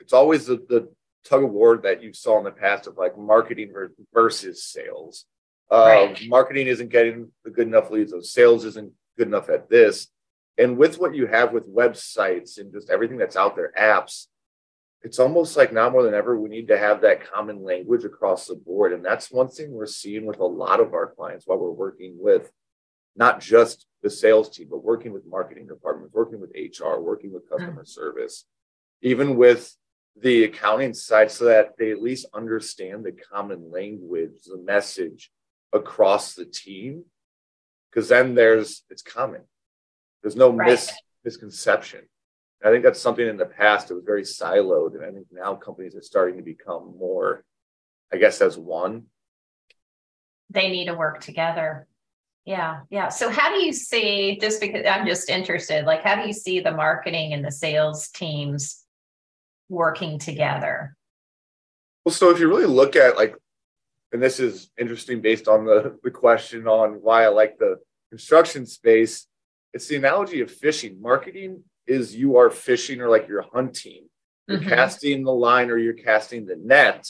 it's 0.00 0.12
always 0.12 0.46
the, 0.46 0.56
the 0.68 0.88
tug 1.24 1.44
of 1.44 1.50
war 1.50 1.78
that 1.78 2.02
you 2.02 2.12
saw 2.12 2.38
in 2.38 2.44
the 2.44 2.50
past 2.50 2.86
of 2.86 2.96
like 2.96 3.18
marketing 3.18 3.72
versus 4.12 4.64
sales. 4.64 5.26
Uh, 5.70 5.84
right. 5.86 6.28
Marketing 6.28 6.66
isn't 6.66 6.90
getting 6.90 7.30
the 7.44 7.50
good 7.50 7.66
enough 7.66 7.90
leads, 7.90 8.10
so 8.10 8.20
sales 8.20 8.64
isn't 8.64 8.92
good 9.16 9.28
enough 9.28 9.48
at 9.48 9.70
this. 9.70 10.08
And 10.58 10.76
with 10.76 10.98
what 10.98 11.14
you 11.14 11.26
have 11.26 11.52
with 11.52 11.72
websites 11.72 12.58
and 12.58 12.72
just 12.72 12.90
everything 12.90 13.16
that's 13.16 13.36
out 13.36 13.56
there, 13.56 13.72
apps, 13.78 14.26
it's 15.02 15.18
almost 15.18 15.56
like 15.56 15.72
now 15.72 15.88
more 15.88 16.02
than 16.02 16.12
ever, 16.12 16.38
we 16.38 16.50
need 16.50 16.68
to 16.68 16.78
have 16.78 17.00
that 17.00 17.32
common 17.32 17.62
language 17.62 18.04
across 18.04 18.46
the 18.46 18.56
board. 18.56 18.92
And 18.92 19.04
that's 19.04 19.30
one 19.30 19.48
thing 19.48 19.70
we're 19.70 19.86
seeing 19.86 20.26
with 20.26 20.40
a 20.40 20.44
lot 20.44 20.80
of 20.80 20.92
our 20.92 21.14
clients 21.14 21.46
while 21.46 21.58
we're 21.58 21.70
working 21.70 22.16
with 22.18 22.50
not 23.16 23.40
just 23.40 23.86
the 24.02 24.10
sales 24.10 24.48
team, 24.50 24.68
but 24.70 24.82
working 24.82 25.12
with 25.12 25.26
marketing 25.26 25.66
departments, 25.66 26.14
working 26.14 26.40
with 26.40 26.50
HR, 26.54 27.00
working 27.00 27.32
with 27.32 27.48
customer 27.48 27.82
mm. 27.82 27.88
service, 27.88 28.46
even 29.02 29.36
with 29.36 29.74
the 30.16 30.44
accounting 30.44 30.94
side, 30.94 31.30
so 31.30 31.44
that 31.44 31.72
they 31.78 31.90
at 31.90 32.02
least 32.02 32.26
understand 32.34 33.04
the 33.04 33.12
common 33.12 33.70
language, 33.70 34.32
the 34.46 34.58
message 34.58 35.30
across 35.72 36.34
the 36.34 36.44
team. 36.44 37.04
Because 37.90 38.08
then 38.08 38.34
there's 38.34 38.84
it's 38.88 39.02
common. 39.02 39.42
There's 40.22 40.36
no 40.36 40.50
right. 40.50 40.70
mis- 40.70 40.92
misconception. 41.24 42.02
I 42.64 42.70
think 42.70 42.84
that's 42.84 43.00
something 43.00 43.26
in 43.26 43.38
the 43.38 43.46
past 43.46 43.90
it 43.90 43.94
was 43.94 44.04
very 44.04 44.22
siloed, 44.22 44.94
and 44.94 45.04
I 45.04 45.10
think 45.10 45.26
now 45.32 45.54
companies 45.54 45.96
are 45.96 46.02
starting 46.02 46.36
to 46.36 46.42
become 46.42 46.94
more, 46.98 47.42
I 48.12 48.18
guess, 48.18 48.40
as 48.42 48.58
one. 48.58 49.04
They 50.50 50.68
need 50.68 50.86
to 50.86 50.94
work 50.94 51.20
together. 51.20 51.86
Yeah, 52.44 52.80
yeah. 52.90 53.08
So, 53.08 53.30
how 53.30 53.50
do 53.50 53.64
you 53.64 53.72
see? 53.72 54.38
Just 54.40 54.60
because 54.60 54.86
I'm 54.86 55.06
just 55.06 55.28
interested, 55.28 55.84
like, 55.84 56.02
how 56.02 56.20
do 56.20 56.26
you 56.26 56.32
see 56.32 56.60
the 56.60 56.72
marketing 56.72 57.32
and 57.32 57.44
the 57.44 57.52
sales 57.52 58.08
teams 58.08 58.84
working 59.68 60.18
together? 60.18 60.96
Well, 62.04 62.14
so 62.14 62.30
if 62.30 62.40
you 62.40 62.48
really 62.48 62.66
look 62.66 62.96
at 62.96 63.16
like, 63.16 63.36
and 64.12 64.22
this 64.22 64.40
is 64.40 64.70
interesting 64.78 65.20
based 65.20 65.48
on 65.48 65.64
the 65.64 65.98
the 66.02 66.10
question 66.10 66.66
on 66.66 66.94
why 67.02 67.24
I 67.24 67.28
like 67.28 67.58
the 67.58 67.76
construction 68.10 68.66
space 68.66 69.26
it's 69.72 69.86
the 69.86 69.96
analogy 69.96 70.40
of 70.40 70.50
fishing. 70.50 71.00
Marketing 71.00 71.62
is 71.86 72.14
you 72.14 72.36
are 72.36 72.50
fishing 72.50 73.00
or 73.00 73.08
like 73.08 73.28
you're 73.28 73.46
hunting. 73.52 74.08
You're 74.48 74.58
mm-hmm. 74.58 74.68
casting 74.68 75.24
the 75.24 75.32
line 75.32 75.70
or 75.70 75.78
you're 75.78 75.92
casting 75.92 76.46
the 76.46 76.56
net. 76.56 77.08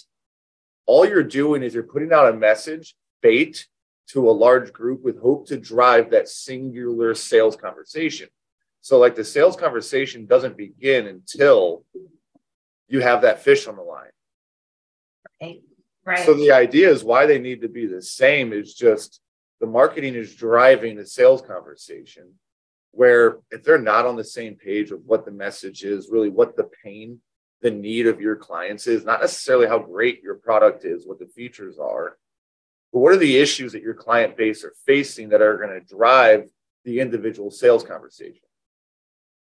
All 0.86 1.06
you're 1.06 1.22
doing 1.22 1.62
is 1.62 1.74
you're 1.74 1.82
putting 1.84 2.12
out 2.12 2.32
a 2.32 2.36
message, 2.36 2.94
bait 3.22 3.66
to 4.12 4.28
a 4.28 4.32
large 4.32 4.72
group 4.72 5.02
with 5.02 5.20
hope 5.20 5.46
to 5.48 5.56
drive 5.56 6.10
that 6.10 6.28
singular 6.28 7.14
sales 7.14 7.56
conversation. 7.56 8.28
So, 8.80 8.98
like 8.98 9.14
the 9.14 9.24
sales 9.24 9.56
conversation 9.56 10.26
doesn't 10.26 10.56
begin 10.56 11.06
until 11.06 11.84
you 12.88 13.00
have 13.00 13.22
that 13.22 13.42
fish 13.42 13.66
on 13.66 13.76
the 13.76 13.82
line. 13.82 14.10
Right. 15.40 15.62
Right. 16.04 16.24
So 16.24 16.34
the 16.34 16.52
idea 16.52 16.90
is 16.90 17.04
why 17.04 17.26
they 17.26 17.38
need 17.38 17.60
to 17.60 17.68
be 17.68 17.86
the 17.86 18.02
same 18.02 18.52
is 18.52 18.74
just 18.74 19.20
the 19.60 19.66
marketing 19.66 20.14
is 20.14 20.34
driving 20.34 20.96
the 20.96 21.06
sales 21.06 21.42
conversation 21.42 22.34
where 22.92 23.38
if 23.50 23.62
they're 23.62 23.78
not 23.78 24.06
on 24.06 24.16
the 24.16 24.24
same 24.24 24.56
page 24.56 24.90
of 24.90 25.04
what 25.04 25.24
the 25.24 25.30
message 25.30 25.84
is, 25.84 26.08
really 26.10 26.30
what 26.30 26.56
the 26.56 26.68
pain, 26.82 27.20
the 27.60 27.70
need 27.70 28.06
of 28.06 28.20
your 28.20 28.34
clients 28.34 28.86
is, 28.86 29.04
not 29.04 29.20
necessarily 29.20 29.66
how 29.66 29.78
great 29.78 30.22
your 30.22 30.36
product 30.36 30.84
is, 30.84 31.06
what 31.06 31.18
the 31.18 31.26
features 31.26 31.78
are, 31.78 32.16
what 32.90 33.12
are 33.12 33.18
the 33.18 33.37
issues 33.37 33.72
that 33.72 33.83
your 33.83 33.94
client 33.94 34.37
base 34.37 34.64
are 34.64 34.74
facing 34.87 35.29
that 35.31 35.42
are 35.42 35.57
going 35.57 35.81
to 35.81 35.94
drive 35.94 36.48
the 36.85 37.00
individual 37.00 37.50
sales 37.50 37.85
conversation? 37.85 38.42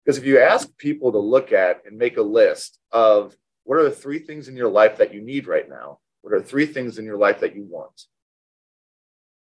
Because 0.05 0.19
if 0.19 0.25
you 0.25 0.39
ask 0.39 0.75
people 0.77 1.13
to 1.13 1.19
look 1.19 1.53
at 1.53 1.83
and 1.87 1.97
make 1.97 2.17
a 2.17 2.23
list 2.23 2.79
of 2.93 3.37
what 3.65 3.79
are 3.79 3.85
the 3.85 3.91
three 3.91 4.19
things 4.19 4.49
in 4.49 4.57
your 4.57 4.71
life 4.71 4.99
that 4.99 5.15
you 5.15 5.21
need 5.21 5.47
right 5.47 5.69
now, 5.69 5.99
what 6.23 6.35
are 6.35 6.43
three 6.43 6.67
things 6.67 6.99
in 6.99 7.05
your 7.05 7.19
life 7.19 7.41
that 7.41 7.55
you 7.55 7.65
want? 7.65 8.07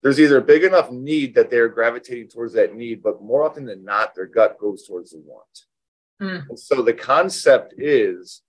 there's 0.05 0.21
either 0.21 0.37
a 0.37 0.43
big 0.43 0.64
enough 0.64 0.90
need 0.90 1.35
that 1.35 1.51
they're 1.51 1.71
gravitating 1.71 2.29
towards 2.29 2.53
that 2.53 2.75
need, 2.75 3.03
but 3.03 3.23
more 3.23 3.43
often 3.43 3.64
than 3.64 3.83
not, 3.83 4.14
their 4.14 4.27
gut 4.27 4.59
goes 4.59 4.87
towards 4.87 5.12
the 5.12 5.19
want. 5.19 5.64
Mm. 6.21 6.51
And 6.51 6.59
so 6.59 6.83
the 6.83 6.93
concept 6.93 7.73
is 7.79 8.43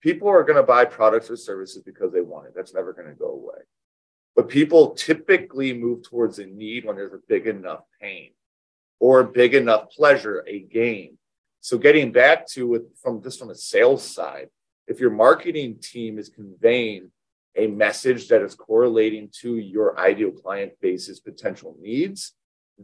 people 0.00 0.26
are 0.26 0.42
going 0.42 0.56
to 0.56 0.62
buy 0.62 0.86
products 0.86 1.30
or 1.30 1.36
services 1.36 1.82
because 1.82 2.14
they 2.14 2.22
want 2.22 2.46
it. 2.46 2.54
That's 2.56 2.72
never 2.72 2.94
going 2.94 3.08
to 3.08 3.14
go 3.14 3.26
away. 3.26 3.58
But 4.36 4.50
people 4.50 4.90
typically 4.90 5.72
move 5.72 6.02
towards 6.02 6.38
a 6.38 6.46
need 6.46 6.84
when 6.84 6.96
there's 6.96 7.14
a 7.14 7.20
big 7.26 7.46
enough 7.46 7.80
pain 8.00 8.32
or 9.00 9.24
big 9.24 9.54
enough 9.54 9.90
pleasure, 9.90 10.44
a 10.46 10.60
gain. 10.60 11.16
So 11.60 11.78
getting 11.78 12.12
back 12.12 12.46
to 12.48 12.74
it 12.74 12.82
from 13.02 13.22
just 13.22 13.38
from 13.38 13.50
a 13.50 13.54
sales 13.54 14.04
side, 14.04 14.50
if 14.86 15.00
your 15.00 15.10
marketing 15.10 15.78
team 15.80 16.18
is 16.18 16.28
conveying 16.28 17.10
a 17.56 17.66
message 17.66 18.28
that 18.28 18.42
is 18.42 18.54
correlating 18.54 19.30
to 19.40 19.56
your 19.56 19.98
ideal 19.98 20.30
client 20.30 20.72
base's 20.80 21.18
potential 21.18 21.74
needs, 21.80 22.34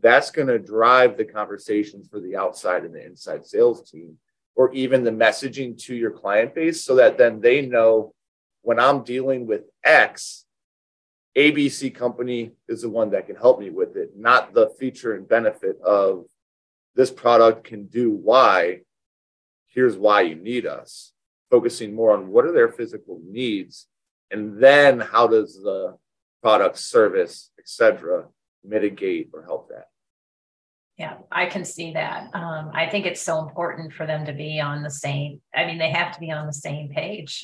that's 0.00 0.30
going 0.30 0.48
to 0.48 0.58
drive 0.58 1.16
the 1.18 1.24
conversations 1.24 2.08
for 2.08 2.18
the 2.18 2.34
outside 2.34 2.84
and 2.84 2.94
the 2.94 3.04
inside 3.04 3.44
sales 3.46 3.90
team, 3.90 4.16
or 4.56 4.72
even 4.72 5.04
the 5.04 5.10
messaging 5.10 5.76
to 5.82 5.94
your 5.94 6.10
client 6.10 6.54
base 6.54 6.82
so 6.82 6.94
that 6.94 7.18
then 7.18 7.40
they 7.40 7.60
know 7.60 8.14
when 8.62 8.80
I'm 8.80 9.04
dealing 9.04 9.46
with 9.46 9.62
X, 9.84 10.41
ABC 11.36 11.94
company 11.94 12.52
is 12.68 12.82
the 12.82 12.90
one 12.90 13.10
that 13.10 13.26
can 13.26 13.36
help 13.36 13.58
me 13.58 13.70
with 13.70 13.96
it, 13.96 14.10
not 14.16 14.52
the 14.52 14.68
feature 14.78 15.14
and 15.14 15.26
benefit 15.26 15.80
of 15.80 16.26
this 16.94 17.10
product 17.10 17.64
can 17.64 17.86
do 17.86 18.10
why. 18.10 18.80
Here's 19.66 19.96
why 19.96 20.22
you 20.22 20.34
need 20.34 20.66
us. 20.66 21.12
Focusing 21.50 21.94
more 21.94 22.12
on 22.12 22.28
what 22.28 22.44
are 22.44 22.52
their 22.52 22.68
physical 22.68 23.20
needs 23.24 23.86
and 24.30 24.58
then 24.58 25.00
how 25.00 25.26
does 25.26 25.54
the 25.62 25.96
product 26.42 26.78
service 26.78 27.50
etc 27.58 28.26
mitigate 28.64 29.30
or 29.32 29.42
help 29.42 29.68
that? 29.68 29.88
Yeah 30.98 31.16
i 31.30 31.46
can 31.46 31.64
see 31.64 31.92
that. 31.92 32.30
Um, 32.34 32.70
i 32.74 32.88
think 32.88 33.06
it's 33.06 33.22
so 33.22 33.38
important 33.40 33.92
for 33.92 34.06
them 34.06 34.26
to 34.26 34.32
be 34.32 34.60
on 34.60 34.82
the 34.82 34.90
same 34.90 35.40
i 35.54 35.64
mean 35.66 35.78
they 35.78 35.90
have 35.90 36.12
to 36.14 36.20
be 36.20 36.30
on 36.30 36.46
the 36.46 36.52
same 36.52 36.88
page. 36.88 37.42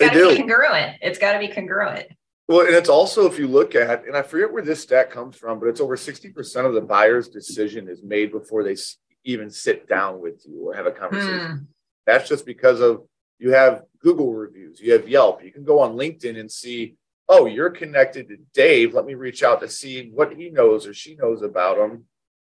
It's 0.00 0.10
got 0.10 0.12
to 0.12 0.28
be 0.30 0.36
congruent. 0.36 0.96
It's 1.02 1.18
got 1.18 1.32
to 1.34 1.38
be 1.38 1.48
congruent 1.48 2.06
well 2.48 2.60
and 2.60 2.74
it's 2.74 2.88
also 2.88 3.26
if 3.26 3.38
you 3.38 3.46
look 3.46 3.74
at 3.74 4.04
and 4.06 4.16
i 4.16 4.22
forget 4.22 4.52
where 4.52 4.62
this 4.62 4.82
stat 4.82 5.10
comes 5.10 5.36
from 5.36 5.58
but 5.58 5.68
it's 5.68 5.80
over 5.80 5.96
60% 5.96 6.66
of 6.66 6.74
the 6.74 6.80
buyer's 6.80 7.28
decision 7.28 7.88
is 7.88 8.02
made 8.02 8.30
before 8.32 8.62
they 8.62 8.76
even 9.24 9.50
sit 9.50 9.88
down 9.88 10.20
with 10.20 10.44
you 10.46 10.68
or 10.68 10.74
have 10.74 10.86
a 10.86 10.92
conversation 10.92 11.56
hmm. 11.56 11.64
that's 12.06 12.28
just 12.28 12.44
because 12.44 12.80
of 12.80 13.02
you 13.38 13.52
have 13.52 13.82
Google 14.00 14.32
reviews, 14.32 14.80
you 14.80 14.92
have 14.92 15.08
Yelp. 15.08 15.44
You 15.44 15.52
can 15.52 15.64
go 15.64 15.80
on 15.80 15.96
LinkedIn 15.96 16.38
and 16.38 16.50
see, 16.50 16.96
oh, 17.28 17.46
you're 17.46 17.70
connected 17.70 18.28
to 18.28 18.36
Dave. 18.52 18.94
Let 18.94 19.06
me 19.06 19.14
reach 19.14 19.42
out 19.42 19.60
to 19.60 19.68
see 19.68 20.10
what 20.10 20.34
he 20.34 20.50
knows 20.50 20.86
or 20.86 20.94
she 20.94 21.14
knows 21.16 21.42
about 21.42 21.78
him. 21.78 22.04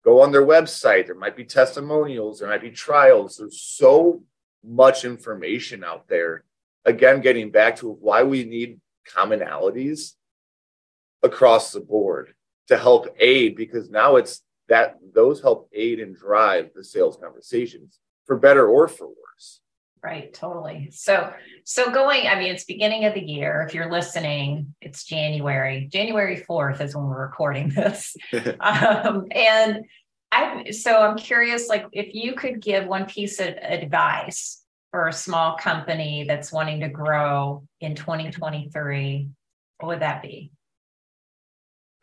Go 0.05 0.23
on 0.23 0.31
their 0.31 0.47
website. 0.47 1.07
There 1.07 1.15
might 1.15 1.37
be 1.37 1.45
testimonials, 1.45 2.39
there 2.39 2.49
might 2.49 2.63
be 2.63 2.71
trials. 2.71 3.37
There's 3.37 3.61
so 3.61 4.23
much 4.65 5.05
information 5.05 5.85
out 5.85 6.09
there. 6.09 6.45
Again, 6.85 7.21
getting 7.21 7.51
back 7.51 7.77
to 7.77 7.89
why 7.91 8.23
we 8.23 8.45
need 8.45 8.81
commonalities 9.15 10.13
across 11.23 11.73
the 11.73 11.81
board 11.81 12.35
to 12.69 12.77
help 12.77 13.09
aid, 13.19 13.57
because 13.57 13.91
now 13.91 14.17
it's 14.17 14.43
that 14.69 14.97
those 15.15 15.41
help 15.41 15.69
aid 15.73 16.01
and 16.01 16.17
drive 16.17 16.71
the 16.75 16.85
sales 16.85 17.17
conversations 17.17 17.99
for 18.27 18.37
better 18.37 18.69
or 18.69 18.87
for 18.87 19.07
worse. 19.07 19.61
Right, 20.03 20.33
totally. 20.33 20.91
So, 20.93 21.33
so 21.65 21.91
going, 21.91 22.29
I 22.29 22.39
mean, 22.39 22.53
it's 22.53 22.65
beginning 22.65 23.05
of 23.05 23.15
the 23.15 23.21
year. 23.21 23.65
If 23.67 23.75
you're 23.75 23.91
listening, 23.91 24.75
it's 24.81 25.05
January. 25.05 25.89
January 25.91 26.45
4th 26.49 26.81
is 26.81 26.95
when 26.95 27.07
we're 27.07 27.23
recording 27.23 27.71
this. 27.71 28.17
um, 28.61 29.27
and 29.33 29.85
I, 30.31 30.71
so 30.71 31.01
I'm 31.01 31.17
curious, 31.17 31.69
like 31.69 31.87
if 31.93 32.15
you 32.15 32.35
could 32.35 32.61
give 32.61 32.87
one 32.87 33.07
piece 33.07 33.41
of 33.41 33.49
advice 33.49 34.63
for 34.91 35.09
a 35.09 35.13
small 35.13 35.57
company 35.57 36.25
that's 36.27 36.53
wanting 36.53 36.81
to 36.81 36.89
grow 36.89 37.65
in 37.81 37.95
2023, 37.95 39.29
what 39.79 39.89
would 39.89 40.01
that 40.01 40.23
be? 40.23 40.51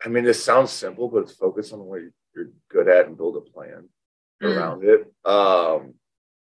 I 0.04 0.08
mean, 0.08 0.24
this 0.24 0.42
sounds 0.42 0.70
simple, 0.70 1.08
but 1.08 1.22
it's 1.22 1.32
focus 1.32 1.72
on 1.72 1.80
what 1.80 2.00
you're 2.34 2.50
good 2.70 2.88
at 2.88 3.06
and 3.06 3.16
build 3.16 3.36
a 3.36 3.40
plan 3.40 3.88
mm. 4.42 4.56
around 4.56 4.84
it. 4.84 5.12
Um, 5.24 5.94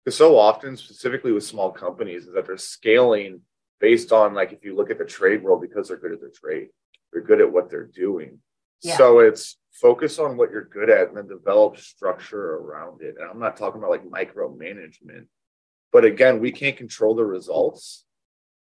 because 0.05 0.17
so 0.17 0.37
often, 0.37 0.77
specifically 0.77 1.31
with 1.31 1.43
small 1.43 1.71
companies, 1.71 2.25
is 2.25 2.33
that 2.33 2.45
they're 2.45 2.57
scaling 2.57 3.41
based 3.79 4.11
on 4.11 4.33
like 4.33 4.51
if 4.51 4.63
you 4.63 4.75
look 4.75 4.89
at 4.89 4.97
the 4.97 5.05
trade 5.05 5.43
world 5.43 5.61
because 5.61 5.87
they're 5.87 5.97
good 5.97 6.13
at 6.13 6.19
their 6.19 6.31
trade, 6.33 6.69
they're 7.11 7.21
good 7.21 7.41
at 7.41 7.51
what 7.51 7.69
they're 7.69 7.85
doing. 7.85 8.39
Yeah. 8.81 8.97
So 8.97 9.19
it's 9.19 9.57
focus 9.73 10.19
on 10.19 10.37
what 10.37 10.51
you're 10.51 10.65
good 10.65 10.89
at 10.89 11.09
and 11.09 11.17
then 11.17 11.27
develop 11.27 11.77
structure 11.77 12.55
around 12.55 13.01
it. 13.01 13.15
And 13.19 13.29
I'm 13.29 13.39
not 13.39 13.57
talking 13.57 13.79
about 13.79 13.91
like 13.91 14.05
micromanagement, 14.05 15.25
but 15.91 16.05
again, 16.05 16.39
we 16.39 16.51
can't 16.51 16.77
control 16.77 17.15
the 17.15 17.25
results. 17.25 18.05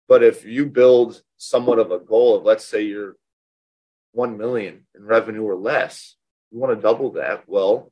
But 0.07 0.23
if 0.23 0.45
you 0.45 0.65
build 0.65 1.21
somewhat 1.37 1.79
of 1.79 1.91
a 1.91 1.99
goal 1.99 2.35
of, 2.35 2.43
let's 2.43 2.65
say 2.65 2.81
you're 2.81 3.15
1 4.13 4.37
million 4.37 4.85
in 4.95 5.05
revenue 5.05 5.43
or 5.43 5.55
less, 5.55 6.15
you 6.51 6.59
want 6.59 6.75
to 6.75 6.81
double 6.81 7.13
that. 7.13 7.43
Well, 7.47 7.91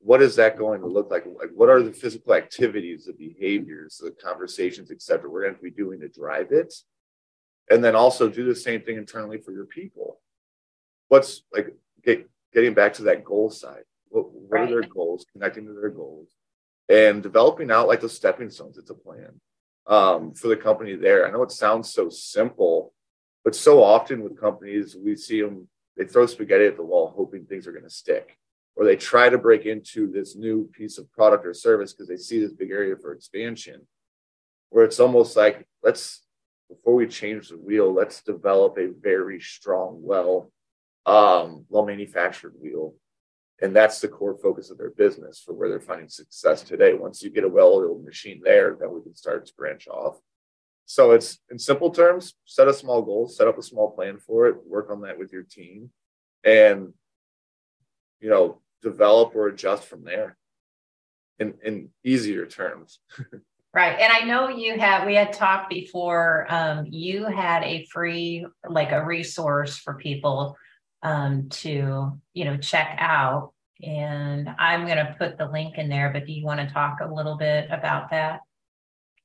what 0.00 0.22
is 0.22 0.36
that 0.36 0.58
going 0.58 0.80
to 0.80 0.86
look 0.86 1.10
like? 1.10 1.26
Like, 1.26 1.50
what 1.54 1.68
are 1.68 1.82
the 1.82 1.92
physical 1.92 2.34
activities, 2.34 3.04
the 3.04 3.12
behaviors, 3.12 3.98
the 3.98 4.10
conversations, 4.10 4.90
et 4.90 5.02
cetera, 5.02 5.28
we're 5.28 5.42
going 5.42 5.56
to 5.56 5.62
be 5.62 5.70
doing 5.70 6.00
to 6.00 6.08
drive 6.08 6.52
it? 6.52 6.74
And 7.70 7.84
then 7.84 7.94
also 7.94 8.28
do 8.28 8.44
the 8.44 8.54
same 8.54 8.82
thing 8.82 8.96
internally 8.96 9.38
for 9.38 9.52
your 9.52 9.66
people. 9.66 10.20
What's 11.08 11.42
like 11.52 11.74
get, 12.04 12.28
getting 12.52 12.74
back 12.74 12.94
to 12.94 13.02
that 13.04 13.24
goal 13.24 13.50
side? 13.50 13.84
What, 14.08 14.32
what 14.32 14.50
right. 14.50 14.68
are 14.68 14.80
their 14.80 14.88
goals? 14.88 15.24
Connecting 15.32 15.66
to 15.66 15.72
their 15.72 15.90
goals 15.90 16.30
and 16.90 17.22
developing 17.22 17.70
out 17.70 17.86
like 17.86 18.00
the 18.00 18.08
stepping 18.08 18.50
stones. 18.50 18.76
It's 18.76 18.90
a 18.90 18.94
plan 18.94 19.40
um, 19.86 20.34
for 20.34 20.48
the 20.48 20.56
company 20.56 20.96
there. 20.96 21.26
I 21.26 21.30
know 21.30 21.42
it 21.44 21.52
sounds 21.52 21.94
so 21.94 22.10
simple, 22.10 22.92
but 23.44 23.54
so 23.54 23.82
often 23.82 24.22
with 24.22 24.40
companies, 24.40 24.96
we 24.96 25.14
see 25.14 25.40
them, 25.40 25.68
they 25.96 26.04
throw 26.04 26.26
spaghetti 26.26 26.66
at 26.66 26.76
the 26.76 26.82
wall, 26.82 27.14
hoping 27.16 27.44
things 27.44 27.66
are 27.68 27.72
going 27.72 27.84
to 27.84 27.90
stick. 27.90 28.36
Or 28.74 28.84
they 28.84 28.96
try 28.96 29.28
to 29.28 29.38
break 29.38 29.66
into 29.66 30.10
this 30.10 30.34
new 30.34 30.68
piece 30.72 30.98
of 30.98 31.10
product 31.12 31.46
or 31.46 31.54
service 31.54 31.92
because 31.92 32.08
they 32.08 32.16
see 32.16 32.40
this 32.40 32.52
big 32.52 32.70
area 32.70 32.96
for 32.96 33.12
expansion, 33.12 33.86
where 34.70 34.84
it's 34.84 35.00
almost 35.00 35.36
like, 35.36 35.66
let's, 35.84 36.22
before 36.68 36.96
we 36.96 37.06
change 37.06 37.50
the 37.50 37.58
wheel, 37.58 37.92
let's 37.92 38.22
develop 38.22 38.78
a 38.78 38.88
very 39.00 39.40
strong, 39.40 40.00
well, 40.02 40.50
um, 41.06 41.66
well 41.68 41.84
manufactured 41.84 42.54
wheel 42.60 42.94
and 43.62 43.74
that's 43.74 44.00
the 44.00 44.08
core 44.08 44.36
focus 44.36 44.70
of 44.70 44.78
their 44.78 44.90
business 44.90 45.40
for 45.44 45.52
where 45.52 45.68
they're 45.68 45.80
finding 45.80 46.08
success 46.08 46.62
today. 46.62 46.94
Once 46.94 47.22
you 47.22 47.30
get 47.30 47.44
a 47.44 47.48
well-oiled 47.48 48.04
machine 48.04 48.40
there, 48.42 48.76
then 48.78 48.92
we 48.92 49.02
can 49.02 49.14
start 49.14 49.46
to 49.46 49.54
branch 49.54 49.86
off. 49.88 50.18
So 50.86 51.12
it's 51.12 51.38
in 51.50 51.58
simple 51.58 51.90
terms, 51.90 52.34
set 52.46 52.68
a 52.68 52.74
small 52.74 53.02
goal, 53.02 53.28
set 53.28 53.46
up 53.46 53.58
a 53.58 53.62
small 53.62 53.90
plan 53.90 54.18
for 54.18 54.46
it, 54.46 54.56
work 54.66 54.90
on 54.90 55.02
that 55.02 55.18
with 55.18 55.32
your 55.32 55.42
team, 55.44 55.90
and 56.42 56.92
you 58.20 58.28
know, 58.28 58.60
develop 58.82 59.34
or 59.34 59.48
adjust 59.48 59.84
from 59.84 60.04
there 60.04 60.36
in, 61.38 61.54
in 61.64 61.90
easier 62.04 62.46
terms. 62.46 63.00
Right. 63.72 64.00
And 64.00 64.12
I 64.12 64.24
know 64.24 64.48
you 64.48 64.80
have, 64.80 65.06
we 65.06 65.14
had 65.14 65.32
talked 65.32 65.70
before, 65.70 66.44
um, 66.50 66.86
you 66.90 67.26
had 67.26 67.62
a 67.62 67.86
free, 67.86 68.44
like 68.68 68.90
a 68.90 69.04
resource 69.04 69.78
for 69.78 69.94
people 69.94 70.56
um, 71.02 71.48
to 71.48 72.18
you 72.34 72.44
know 72.44 72.56
check 72.56 72.96
out. 72.98 73.52
And 73.82 74.46
i'm 74.58 74.84
going 74.84 74.98
to 74.98 75.16
put 75.18 75.38
the 75.38 75.48
link 75.48 75.78
in 75.78 75.88
there 75.88 76.10
but 76.10 76.26
do 76.26 76.32
you 76.32 76.44
want 76.44 76.60
to 76.60 76.70
talk 76.70 76.98
a 77.00 77.10
little 77.10 77.38
bit 77.38 77.66
about 77.70 78.10
that? 78.10 78.40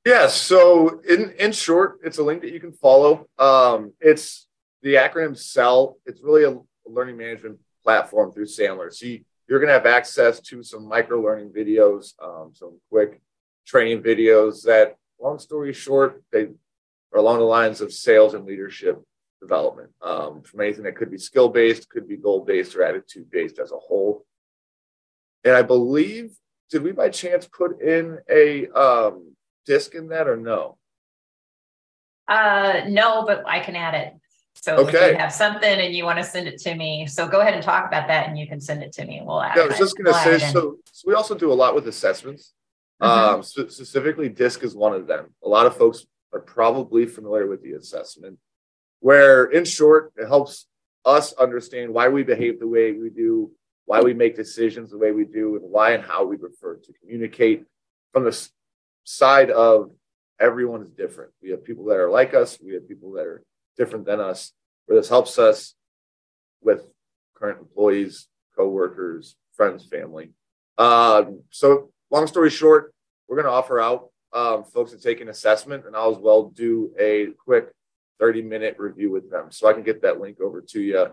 Yeah 0.06 0.28
so 0.28 1.00
in 1.00 1.32
in 1.38 1.52
short 1.52 1.98
it's 2.02 2.16
a 2.18 2.22
link 2.22 2.40
that 2.42 2.52
you 2.52 2.60
can 2.60 2.72
follow. 2.72 3.26
Um, 3.38 3.92
it's 4.00 4.46
the 4.82 4.94
acronym 4.94 5.36
cell 5.36 5.98
it's 6.06 6.22
really 6.22 6.44
a 6.44 6.58
learning 6.86 7.18
management 7.18 7.58
platform 7.84 8.32
through 8.32 8.46
sandler. 8.46 8.92
So 8.92 9.06
you, 9.06 9.24
are 9.50 9.58
going 9.58 9.68
to 9.68 9.74
have 9.74 9.86
access 9.86 10.40
to 10.40 10.62
some 10.62 10.88
micro 10.88 11.20
learning 11.20 11.50
videos 11.50 12.14
um, 12.22 12.52
some 12.54 12.80
quick 12.90 13.20
training 13.66 14.02
videos 14.02 14.62
that 14.64 14.96
long 15.20 15.38
story 15.38 15.74
short 15.74 16.22
they 16.32 16.46
are 17.12 17.18
along 17.18 17.40
the 17.40 17.44
lines 17.44 17.82
of 17.82 17.92
sales 17.92 18.32
and 18.32 18.46
leadership 18.46 19.02
development 19.40 19.90
um, 20.02 20.42
from 20.42 20.60
anything 20.60 20.84
that 20.84 20.96
could 20.96 21.10
be 21.10 21.18
skill 21.18 21.48
based, 21.48 21.88
could 21.88 22.08
be 22.08 22.16
goal 22.16 22.44
based, 22.44 22.74
or 22.74 22.82
attitude 22.82 23.30
based 23.30 23.58
as 23.58 23.72
a 23.72 23.76
whole. 23.76 24.24
And 25.44 25.54
I 25.54 25.62
believe, 25.62 26.36
did 26.70 26.82
we 26.82 26.92
by 26.92 27.08
chance 27.08 27.46
put 27.46 27.80
in 27.80 28.18
a 28.30 28.68
um, 28.68 29.34
disc 29.64 29.94
in 29.94 30.08
that 30.08 30.28
or 30.28 30.36
no? 30.36 30.78
Uh, 32.28 32.82
no, 32.88 33.24
but 33.24 33.44
I 33.46 33.60
can 33.60 33.76
add 33.76 33.94
it. 33.94 34.14
So 34.54 34.76
okay. 34.78 35.10
if 35.10 35.12
you 35.12 35.18
have 35.18 35.32
something 35.32 35.62
and 35.68 35.94
you 35.94 36.04
want 36.04 36.18
to 36.18 36.24
send 36.24 36.48
it 36.48 36.58
to 36.62 36.74
me, 36.74 37.06
so 37.06 37.28
go 37.28 37.40
ahead 37.40 37.54
and 37.54 37.62
talk 37.62 37.86
about 37.86 38.08
that, 38.08 38.28
and 38.28 38.38
you 38.38 38.48
can 38.48 38.60
send 38.60 38.82
it 38.82 38.92
to 38.94 39.04
me. 39.04 39.20
We'll 39.22 39.42
add. 39.42 39.56
Yeah, 39.56 39.64
I 39.64 39.66
was 39.66 39.78
just 39.78 39.96
going 39.96 40.06
to 40.06 40.12
we'll 40.12 40.38
say. 40.38 40.52
So, 40.52 40.78
so, 40.90 41.04
we 41.06 41.14
also 41.14 41.36
do 41.36 41.52
a 41.52 41.54
lot 41.54 41.74
with 41.74 41.86
assessments. 41.86 42.52
Mm-hmm. 43.00 43.36
Um, 43.36 43.42
specifically, 43.42 44.30
DISC 44.30 44.64
is 44.64 44.74
one 44.74 44.94
of 44.94 45.06
them. 45.06 45.34
A 45.44 45.48
lot 45.48 45.66
of 45.66 45.76
folks 45.76 46.06
are 46.32 46.40
probably 46.40 47.06
familiar 47.06 47.46
with 47.46 47.62
the 47.62 47.72
assessment 47.72 48.38
where 49.00 49.44
in 49.44 49.64
short 49.64 50.12
it 50.16 50.26
helps 50.26 50.66
us 51.04 51.32
understand 51.34 51.92
why 51.92 52.08
we 52.08 52.22
behave 52.22 52.58
the 52.58 52.66
way 52.66 52.92
we 52.92 53.10
do 53.10 53.50
why 53.86 54.00
we 54.00 54.12
make 54.12 54.36
decisions 54.36 54.90
the 54.90 54.98
way 54.98 55.12
we 55.12 55.24
do 55.24 55.54
and 55.56 55.64
why 55.64 55.92
and 55.92 56.04
how 56.04 56.24
we 56.24 56.36
prefer 56.36 56.74
to 56.76 56.92
communicate 57.00 57.64
from 58.12 58.24
the 58.24 58.48
side 59.04 59.50
of 59.50 59.92
everyone 60.40 60.82
is 60.82 60.90
different. 60.90 61.30
We 61.40 61.50
have 61.50 61.64
people 61.64 61.84
that 61.86 61.96
are 61.96 62.10
like 62.10 62.34
us 62.34 62.58
we 62.62 62.74
have 62.74 62.88
people 62.88 63.12
that 63.12 63.26
are 63.26 63.42
different 63.76 64.04
than 64.04 64.20
us 64.20 64.52
where 64.86 64.98
this 64.98 65.08
helps 65.08 65.38
us 65.38 65.74
with 66.60 66.84
current 67.34 67.60
employees 67.60 68.28
co-workers 68.56 69.36
friends 69.54 69.86
family. 69.86 70.32
Um, 70.78 71.42
so 71.50 71.90
long 72.10 72.26
story 72.26 72.50
short 72.50 72.92
we're 73.28 73.36
going 73.36 73.46
to 73.46 73.52
offer 73.52 73.80
out 73.80 74.10
um, 74.32 74.64
folks 74.64 74.90
to 74.90 74.98
take 74.98 75.20
an 75.20 75.28
assessment 75.28 75.86
and 75.86 75.96
i'll 75.96 76.10
as 76.10 76.18
well 76.18 76.50
do 76.50 76.92
a 76.98 77.28
quick 77.44 77.72
30 78.18 78.42
minute 78.42 78.76
review 78.78 79.10
with 79.10 79.30
them. 79.30 79.50
So 79.50 79.68
I 79.68 79.72
can 79.72 79.82
get 79.82 80.02
that 80.02 80.20
link 80.20 80.40
over 80.40 80.60
to 80.60 80.80
you. 80.80 81.06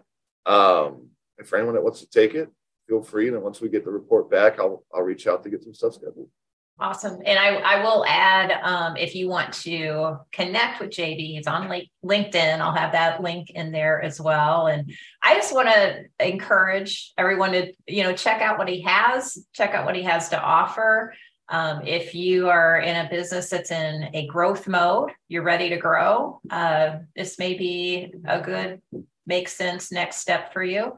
Um, 0.46 1.10
anyone 1.54 1.74
that 1.74 1.84
wants 1.84 2.00
to 2.00 2.10
take 2.10 2.36
it, 2.36 2.50
feel 2.88 3.02
free. 3.02 3.28
And 3.28 3.36
then 3.36 3.44
once 3.44 3.62
we 3.62 3.70
get 3.70 3.86
the 3.86 3.92
report 3.92 4.30
back, 4.30 4.60
I'll, 4.60 4.84
I'll 4.94 5.04
reach 5.04 5.28
out 5.28 5.44
to 5.44 5.50
get 5.50 5.64
some 5.64 5.74
stuff 5.74 5.96
scheduled. 5.96 6.30
Awesome. 6.80 7.22
And 7.24 7.38
I, 7.38 7.56
I 7.58 7.84
will 7.84 8.04
add 8.08 8.52
um, 8.64 8.98
if 8.98 9.14
you 9.14 9.30
want 9.30 9.54
to 9.62 10.18
connect 10.32 10.82
with 10.82 10.90
JB, 10.90 11.18
he's 11.18 11.46
on 11.46 11.70
LinkedIn. 12.04 12.60
I'll 12.60 12.74
have 12.74 12.94
that 12.94 13.22
link 13.22 13.52
in 13.52 13.72
there 13.72 14.02
as 14.02 14.20
well. 14.20 14.66
And 14.66 14.92
I 15.22 15.36
just 15.36 15.54
want 15.54 15.70
to 15.70 16.06
encourage 16.20 17.14
everyone 17.16 17.52
to, 17.52 17.72
you 17.88 18.04
know, 18.04 18.14
check 18.14 18.42
out 18.42 18.58
what 18.58 18.68
he 18.68 18.82
has, 18.82 19.46
check 19.54 19.76
out 19.76 19.86
what 19.86 19.96
he 19.96 20.02
has 20.02 20.30
to 20.30 20.42
offer. 20.42 21.14
Um, 21.50 21.86
if 21.86 22.16
you 22.16 22.50
are 22.50 22.80
in 22.80 23.06
a 23.06 23.10
business 23.10 23.50
that's 23.50 23.72
in 23.72 24.10
a 24.14 24.26
growth 24.28 24.68
mode, 24.68 25.12
you're 25.28 25.44
ready 25.44 25.70
to 25.70 25.78
grow, 25.78 26.40
uh, 26.50 27.00
this 27.16 27.38
may 27.38 27.54
be 27.54 28.14
a 28.26 28.42
good, 28.42 28.82
make 29.28 29.50
sense 29.50 29.92
next 29.92 30.18
step 30.18 30.54
for 30.54 30.64
you. 30.64 30.98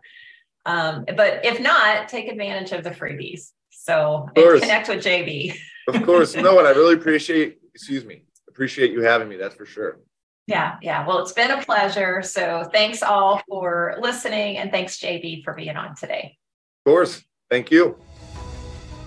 Um, 0.66 1.06
but 1.16 1.46
if 1.46 1.60
not, 1.60 2.10
take 2.10 2.28
advantage 2.28 2.72
of 2.72 2.84
the 2.84 2.92
freebies. 2.92 3.52
So 3.70 4.30
connect 4.36 4.90
with 4.90 5.04
JB. 5.04 5.58
of 5.88 6.04
course. 6.04 6.36
No, 6.36 6.60
and 6.60 6.68
I 6.68 6.72
really 6.72 6.96
appreciate, 6.96 7.60
excuse 7.74 8.06
me, 8.06 8.24
appreciate 8.50 8.92
you 8.92 9.02
having 9.02 9.28
me. 9.28 9.38
That's 9.38 9.56
for 9.56 9.66
sure. 9.66 10.00
Yeah, 10.48 10.78
yeah. 10.82 11.06
Well, 11.08 11.20
it's 11.20 11.34
been 11.34 11.52
a 11.52 11.62
pleasure. 11.64 12.22
So 12.22 12.70
thanks 12.72 13.02
all 13.02 13.42
for 13.48 13.96
listening 14.00 14.58
and 14.58 14.72
thanks 14.72 15.00
JB 15.00 15.44
for 15.44 15.54
being 15.54 15.76
on 15.76 15.96
today. 15.96 16.38
Of 16.86 16.92
course. 16.92 17.24
Thank 17.50 17.72
you. 17.72 17.98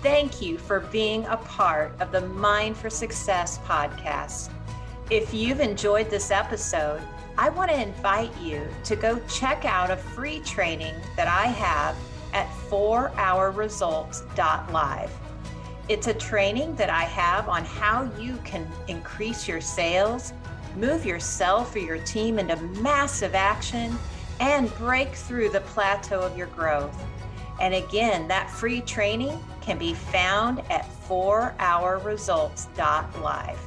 Thank 0.01 0.41
you 0.41 0.57
for 0.57 0.79
being 0.79 1.25
a 1.25 1.35
part 1.35 1.91
of 1.99 2.13
the 2.13 2.21
Mind 2.21 2.77
for 2.77 2.89
Success 2.89 3.59
podcast. 3.65 4.49
If 5.09 5.33
you've 5.33 5.59
enjoyed 5.59 6.09
this 6.09 6.31
episode, 6.31 7.01
I 7.37 7.49
want 7.49 7.69
to 7.71 7.81
invite 7.81 8.31
you 8.39 8.65
to 8.85 8.95
go 8.95 9.19
check 9.27 9.65
out 9.65 9.91
a 9.91 9.97
free 9.97 10.39
training 10.39 10.93
that 11.17 11.27
I 11.27 11.47
have 11.47 11.97
at 12.31 12.47
4hourresults.live. 12.69 15.11
It's 15.89 16.07
a 16.07 16.13
training 16.13 16.75
that 16.75 16.89
I 16.89 17.03
have 17.03 17.49
on 17.49 17.65
how 17.65 18.09
you 18.17 18.37
can 18.45 18.65
increase 18.87 19.49
your 19.49 19.59
sales, 19.59 20.31
move 20.77 21.05
yourself 21.05 21.75
or 21.75 21.79
your 21.79 22.01
team 22.05 22.39
into 22.39 22.55
massive 22.81 23.35
action, 23.35 23.97
and 24.39 24.73
break 24.75 25.13
through 25.13 25.49
the 25.49 25.59
plateau 25.61 26.21
of 26.21 26.37
your 26.37 26.47
growth. 26.47 26.97
And 27.59 27.73
again, 27.73 28.27
that 28.27 28.49
free 28.49 28.81
training 28.81 29.39
can 29.61 29.77
be 29.77 29.93
found 29.93 30.59
at 30.71 30.89
4hourresults.live. 31.07 33.59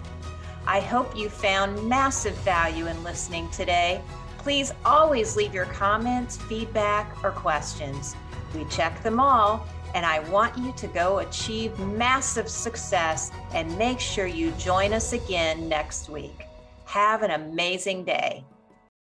I 0.67 0.81
hope 0.81 1.17
you 1.17 1.29
found 1.29 1.89
massive 1.89 2.35
value 2.39 2.87
in 2.87 3.03
listening 3.03 3.51
today. 3.51 4.01
Please 4.39 4.73
always 4.85 5.37
leave 5.37 5.55
your 5.55 5.67
comments, 5.67 6.37
feedback, 6.37 7.23
or 7.23 7.31
questions. 7.31 8.17
We 8.55 8.65
check 8.67 9.03
them 9.03 9.21
all 9.21 9.67
and 9.95 10.07
I 10.07 10.21
want 10.31 10.57
you 10.57 10.73
to 10.73 10.87
go 10.87 11.19
achieve 11.19 11.79
massive 11.79 12.49
success 12.49 13.31
and 13.53 13.77
make 13.77 14.01
sure 14.01 14.27
you 14.27 14.51
join 14.53 14.93
us 14.93 15.13
again 15.13 15.69
next 15.69 16.09
week. 16.09 16.47
Have 16.87 17.23
an 17.23 17.31
amazing 17.31 18.05
day. 18.05 18.45